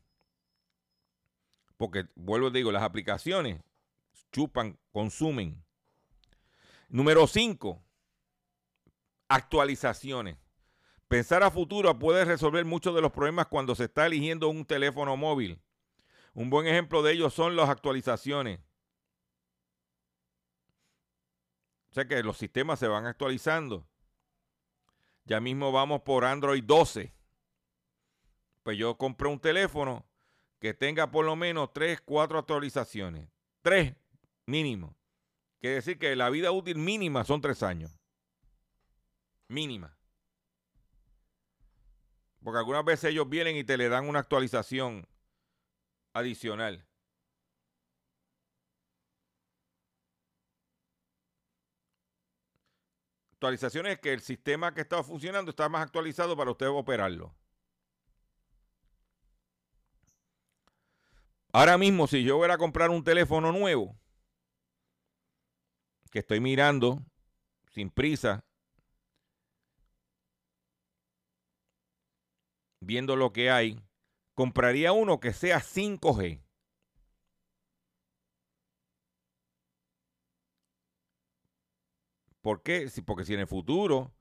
Porque, 1.78 2.08
vuelvo 2.16 2.48
a 2.48 2.52
digo, 2.52 2.72
las 2.72 2.84
aplicaciones 2.84 3.62
chupan, 4.32 4.78
consumen. 4.92 5.64
Número 6.90 7.28
5, 7.28 7.82
actualizaciones. 9.30 10.38
Pensar 11.08 11.44
a 11.44 11.52
futuro 11.52 11.98
puede 11.98 12.26
resolver 12.26 12.66
muchos 12.66 12.94
de 12.94 13.02
los 13.02 13.12
problemas 13.12 13.48
cuando 13.48 13.76
se 13.76 13.86
está 13.86 14.06
eligiendo 14.06 14.50
un 14.50 14.66
teléfono 14.66 15.16
móvil. 15.16 15.62
Un 16.34 16.50
buen 16.50 16.68
ejemplo 16.68 17.02
de 17.02 17.14
ello 17.14 17.30
son 17.30 17.56
las 17.56 17.70
actualizaciones. 17.70 18.60
O 21.92 21.94
sea 21.94 22.08
que 22.08 22.22
los 22.22 22.38
sistemas 22.38 22.80
se 22.80 22.88
van 22.88 23.06
actualizando. 23.06 23.88
Ya 25.26 25.40
mismo 25.40 25.72
vamos 25.72 26.02
por 26.02 26.26
Android 26.26 26.64
12 26.64 27.18
pues 28.68 28.78
yo 28.78 28.98
compré 28.98 29.30
un 29.30 29.40
teléfono 29.40 30.06
que 30.60 30.74
tenga 30.74 31.10
por 31.10 31.24
lo 31.24 31.38
menos 31.38 31.72
3, 31.72 32.02
4 32.02 32.40
actualizaciones. 32.40 33.30
3 33.62 33.96
mínimo. 34.46 34.94
Quiere 35.62 35.78
decir 35.78 35.98
que 35.98 36.14
la 36.18 36.30
vida 36.30 36.52
útil 36.52 36.76
mínima 36.76 37.24
son 37.24 37.40
3 37.40 37.64
años. 37.64 37.98
Mínima. 39.48 39.97
Porque 42.44 42.60
algunas 42.60 42.86
veces 42.86 43.12
ellos 43.12 43.28
vienen 43.30 43.56
y 43.56 43.64
te 43.64 43.78
le 43.78 43.90
dan 43.90 44.08
una 44.08 44.20
actualización 44.20 45.08
adicional. 46.14 46.88
Actualizaciones 53.34 54.00
que 54.00 54.14
el 54.14 54.22
sistema 54.22 54.74
que 54.74 54.82
estaba 54.82 55.04
funcionando 55.04 55.52
está 55.52 55.70
más 55.70 55.84
actualizado 55.84 56.36
para 56.36 56.52
usted 56.52 56.68
operarlo. 56.68 57.36
Ahora 61.52 61.78
mismo, 61.78 62.08
si 62.08 62.24
yo 62.24 62.38
voy 62.38 62.50
a 62.50 62.58
comprar 62.58 62.90
un 62.90 63.04
teléfono 63.04 63.52
nuevo, 63.52 63.96
que 66.12 66.20
estoy 66.20 66.40
mirando 66.40 67.06
sin 67.70 67.90
prisa, 67.90 68.47
viendo 72.80 73.16
lo 73.16 73.34
que 73.34 73.50
hay, 73.52 73.82
compraría 74.36 74.92
uno 74.92 75.20
que 75.20 75.34
sea 75.34 75.60
5G. 75.60 76.42
¿Por 82.42 82.64
qué? 82.64 82.90
Porque 83.06 83.26
si 83.26 83.34
en 83.34 83.42
el 83.42 83.48
futuro 83.48 84.14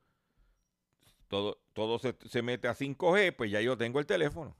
todo, 1.29 1.61
todo 1.73 1.99
se, 1.99 2.17
se 2.29 2.43
mete 2.43 2.69
a 2.69 2.75
5G, 2.75 3.35
pues 3.37 3.51
ya 3.51 3.61
yo 3.61 3.77
tengo 3.77 3.99
el 4.01 4.07
teléfono. 4.07 4.57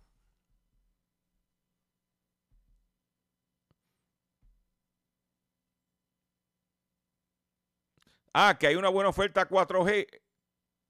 Ah, 8.33 8.59
que 8.59 8.67
hay 8.67 8.77
una 8.77 8.91
buena 8.91 9.09
oferta 9.09 9.49
4G, 9.49 10.07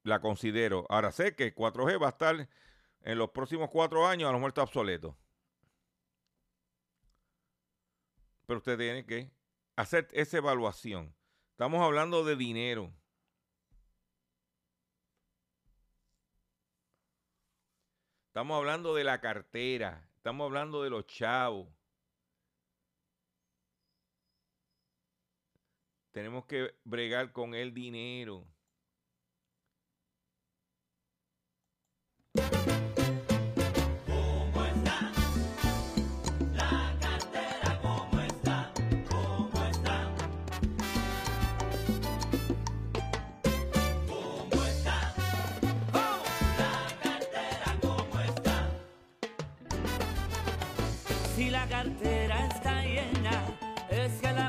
la 0.03 0.19
considero. 0.19 0.85
Ahora 0.89 1.11
sé 1.11 1.35
que 1.35 1.55
4G 1.55 2.01
va 2.01 2.07
a 2.07 2.09
estar 2.09 2.49
en 3.07 3.17
los 3.17 3.29
próximos 3.29 3.69
cuatro 3.69 4.05
años 4.05 4.27
a 4.27 4.33
lo 4.33 4.37
mejor 4.37 4.49
está 4.49 4.63
obsoleto. 4.63 5.17
Pero 8.45 8.57
usted 8.57 8.77
tiene 8.77 9.05
que 9.05 9.31
hacer 9.77 10.09
esa 10.11 10.37
evaluación. 10.37 11.15
Estamos 11.51 11.81
hablando 11.81 12.25
de 12.25 12.35
dinero. 12.35 12.93
Estamos 18.27 18.57
hablando 18.57 18.93
de 18.93 19.05
la 19.05 19.21
cartera. 19.21 20.05
Estamos 20.17 20.43
hablando 20.45 20.83
de 20.83 20.89
los 20.89 21.07
chavos. 21.07 21.69
Tenemos 26.11 26.45
que 26.45 26.75
bregar 26.83 27.31
con 27.31 27.55
el 27.55 27.73
dinero. 27.73 28.45
La 51.57 51.65
cartera 51.65 52.45
está 52.45 52.83
llena, 52.83 53.31
es 53.89 54.21
que 54.21 54.31
la 54.31 54.46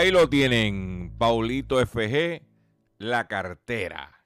Ahí 0.00 0.10
lo 0.10 0.30
tienen, 0.30 1.14
Paulito 1.18 1.76
FG, 1.78 2.40
la 2.96 3.28
cartera. 3.28 4.24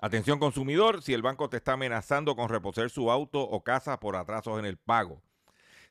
Atención 0.00 0.38
consumidor, 0.38 1.02
si 1.02 1.14
el 1.14 1.22
banco 1.22 1.50
te 1.50 1.56
está 1.56 1.72
amenazando 1.72 2.36
con 2.36 2.48
reposer 2.48 2.90
su 2.90 3.10
auto 3.10 3.40
o 3.40 3.64
casa 3.64 3.98
por 3.98 4.14
atrasos 4.14 4.56
en 4.60 4.66
el 4.66 4.76
pago. 4.76 5.20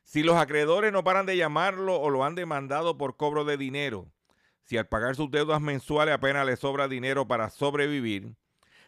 Si 0.04 0.22
los 0.22 0.36
acreedores 0.36 0.90
no 0.90 1.04
paran 1.04 1.26
de 1.26 1.36
llamarlo 1.36 2.00
o 2.00 2.08
lo 2.08 2.24
han 2.24 2.34
demandado 2.34 2.96
por 2.96 3.18
cobro 3.18 3.44
de 3.44 3.58
dinero. 3.58 4.10
Si 4.62 4.78
al 4.78 4.88
pagar 4.88 5.16
sus 5.16 5.30
deudas 5.30 5.60
mensuales 5.60 6.14
apenas 6.14 6.46
le 6.46 6.56
sobra 6.56 6.88
dinero 6.88 7.28
para 7.28 7.50
sobrevivir, 7.50 8.36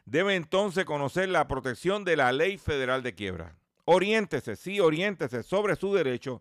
debe 0.07 0.35
entonces 0.35 0.87
conocer 0.87 1.29
la 1.29 1.47
protección 1.47 2.07
de 2.07 2.17
la 2.17 2.33
ley 2.33 2.57
federal 2.57 3.03
de 3.03 3.15
quiebra. 3.15 3.59
Oriéntese, 3.85 4.57
sí, 4.57 4.81
oriéntese 4.81 5.43
sobre 5.43 5.77
su 5.77 5.93
derecho 5.93 6.41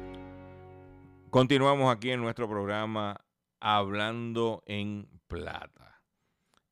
Continuamos 1.31 1.95
aquí 1.95 2.11
en 2.11 2.19
nuestro 2.19 2.49
programa 2.49 3.23
Hablando 3.61 4.63
en 4.65 5.07
Plata. 5.27 6.01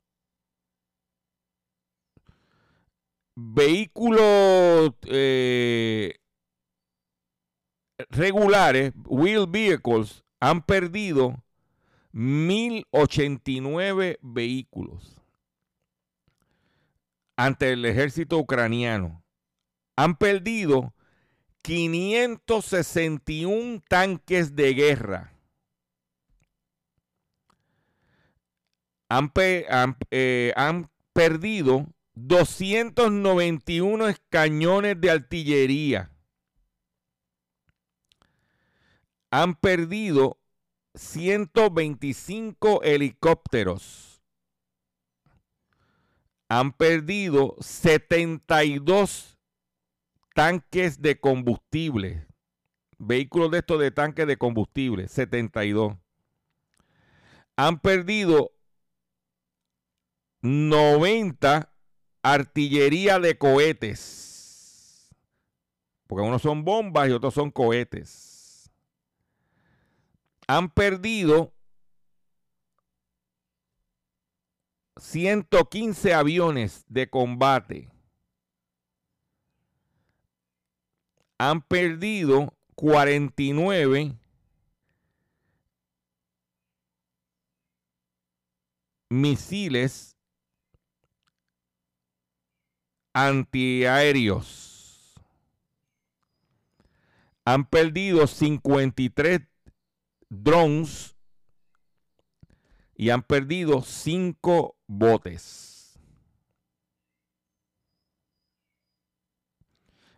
Vehículos 3.35 4.93
eh, 5.09 6.21
regulares, 8.11 8.93
wheel 9.07 9.47
vehicles, 9.49 10.23
han 10.39 10.65
perdido 10.65 11.44
1.089 12.15 14.19
vehículos 14.23 15.21
ante 17.37 17.73
el 17.73 17.85
ejército 17.85 18.39
ucraniano. 18.39 19.25
Han 19.97 20.15
perdido 20.17 20.95
561 21.63 23.83
tanques 23.89 24.55
de 24.55 24.75
guerra. 24.75 25.33
Han, 29.09 29.33
eh, 30.11 30.53
han 30.57 30.89
perdido 31.13 31.89
291 32.15 34.15
cañones 34.29 35.01
de 35.01 35.11
artillería. 35.11 36.13
Han 39.31 39.57
perdido 39.57 40.39
125 40.95 42.83
helicópteros. 42.83 44.23
Han 46.49 46.73
perdido 46.73 47.57
72 47.61 49.39
tanques 50.35 51.03
de 51.03 51.19
combustible. 51.19 52.27
Vehículos 52.99 53.51
de 53.51 53.59
estos 53.59 53.81
de 53.81 53.91
tanques 53.91 54.27
de 54.27 54.37
combustible, 54.37 55.09
72. 55.09 55.97
Han 57.57 57.81
perdido 57.81 58.53
90 60.43 61.73
artillería 62.23 63.19
de 63.19 63.37
cohetes. 63.37 65.11
Porque 66.07 66.23
unos 66.23 66.43
son 66.43 66.65
bombas 66.65 67.09
y 67.09 67.13
otros 67.13 67.35
son 67.35 67.51
cohetes 67.51 68.34
han 70.47 70.71
perdido 70.71 71.53
115 74.97 76.15
aviones 76.15 76.85
de 76.89 77.09
combate. 77.09 77.91
Han 81.39 81.63
perdido 81.63 82.55
49 82.77 84.17
misiles 89.11 90.17
antiaéreos. 93.13 95.15
Han 97.45 97.69
perdido 97.69 98.27
53 98.27 99.54
drones 100.43 101.15
y 102.97 103.11
han 103.11 103.23
perdido 103.23 103.83
cinco 103.83 104.77
botes. 104.87 105.99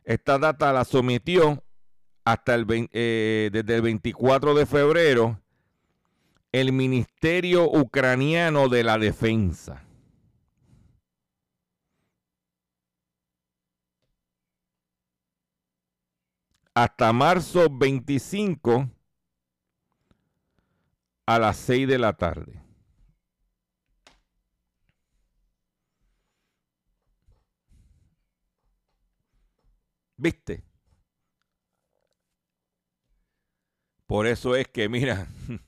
Esta 0.04 0.38
data 0.38 0.72
la 0.72 0.84
sometió 0.84 1.62
hasta 2.24 2.54
el, 2.54 2.88
eh, 2.92 3.50
desde 3.52 3.76
el 3.76 3.82
24 3.82 4.54
de 4.54 4.66
febrero 4.66 5.40
el 6.52 6.72
Ministerio 6.72 7.64
Ucraniano 7.64 8.68
de 8.68 8.84
la 8.84 8.98
Defensa. 8.98 9.82
Hasta 16.72 17.12
marzo 17.12 17.68
25 17.70 18.88
a 21.26 21.38
las 21.38 21.56
6 21.56 21.88
de 21.88 21.98
la 21.98 22.12
tarde. 22.14 22.62
¿Viste? 30.18 30.64
Por 34.06 34.26
eso 34.26 34.54
es 34.56 34.68
que, 34.68 34.88
mira, 34.88 35.26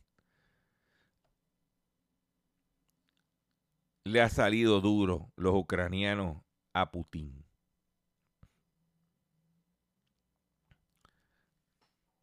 le 4.04 4.20
ha 4.22 4.28
salido 4.28 4.80
duro 4.80 5.32
los 5.36 5.54
ucranianos 5.54 6.42
a 6.72 6.90
Putin. 6.90 7.44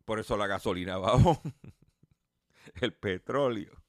Por 0.06 0.20
eso 0.20 0.38
la 0.38 0.48
gasolina 0.48 0.98
bajó, 1.00 1.42
el 2.82 2.94
petróleo. 2.94 3.84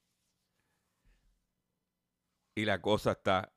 Y 2.54 2.64
la 2.64 2.80
cosa 2.80 3.12
está... 3.12 3.52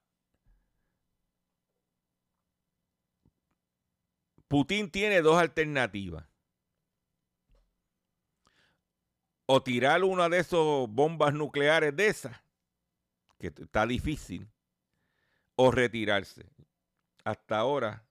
Putin 4.47 4.89
tiene 4.89 5.21
dos 5.21 5.39
alternativas. 5.39 6.25
O 9.45 9.61
tirar 9.61 10.03
una 10.03 10.27
de 10.27 10.39
esas 10.39 10.59
bombas 10.89 11.33
nucleares 11.33 11.95
de 11.95 12.07
esas, 12.07 12.35
que 13.37 13.47
está 13.47 13.85
difícil, 13.85 14.47
o 15.55 15.71
retirarse. 15.71 16.45
Hasta 17.23 17.57
ahora, 17.57 18.03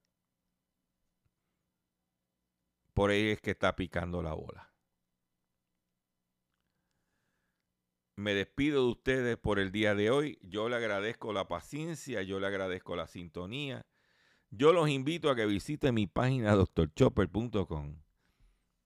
por 2.95 3.11
ahí 3.11 3.31
es 3.31 3.41
que 3.41 3.51
está 3.51 3.75
picando 3.75 4.23
la 4.23 4.33
bola. 4.33 4.68
Me 8.19 8.35
despido 8.35 8.83
de 8.83 8.91
ustedes 8.91 9.37
por 9.37 9.61
el 9.61 9.71
día 9.71 9.95
de 9.95 10.11
hoy. 10.11 10.41
Yo 10.43 10.69
le 10.69 10.75
agradezco 10.75 11.33
la 11.33 11.47
paciencia, 11.47 12.21
yo 12.23 12.41
le 12.41 12.49
agradezco 12.49 12.97
la 12.97 13.07
sintonía. 13.07 13.87
Yo 14.51 14.73
los 14.73 14.89
invito 14.89 15.31
a 15.31 15.37
que 15.37 15.47
visiten 15.47 15.95
mi 15.95 16.09
página 16.09 16.57
drchopper.com. 16.57 18.03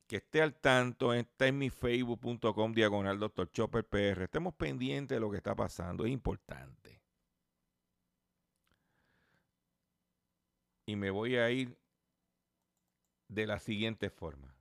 Que 0.06 0.16
esté 0.16 0.42
al 0.42 0.54
tanto, 0.60 1.14
está 1.14 1.46
en 1.46 1.56
mi 1.56 1.70
facebook.com 1.70 2.74
diagonal 2.74 3.18
Dr. 3.18 3.50
Chopper 3.50 3.88
PR. 3.88 4.24
Estemos 4.24 4.52
pendientes 4.52 5.16
de 5.16 5.20
lo 5.20 5.30
que 5.30 5.38
está 5.38 5.56
pasando, 5.56 6.04
es 6.04 6.12
importante. 6.12 7.00
Y 10.84 10.94
me 10.94 11.10
voy 11.10 11.36
a 11.36 11.50
ir 11.50 11.78
de 13.28 13.46
la 13.46 13.58
siguiente 13.58 14.10
forma. 14.10 14.54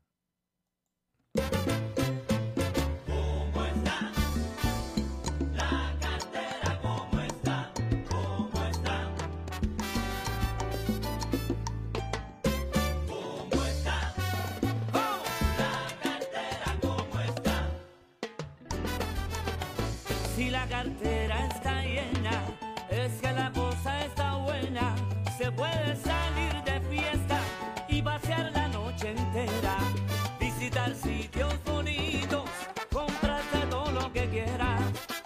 Se 25.61 25.67
puede 25.67 25.95
salir 25.97 26.63
de 26.63 26.81
fiesta 26.89 27.39
y 27.87 28.01
pasear 28.01 28.51
la 28.51 28.67
noche 28.69 29.11
entera. 29.11 29.77
Visitar 30.39 30.95
sitios 30.95 31.53
bonitos, 31.63 32.49
comprarte 32.91 33.59
todo 33.69 33.91
lo 33.91 34.11
que 34.11 34.27
quieras. 34.29 34.81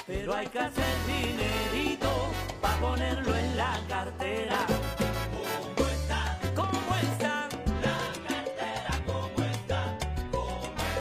Pero 0.06 0.34
hay 0.34 0.48
que 0.48 0.60
hacer 0.60 0.94
dinerito 1.08 1.55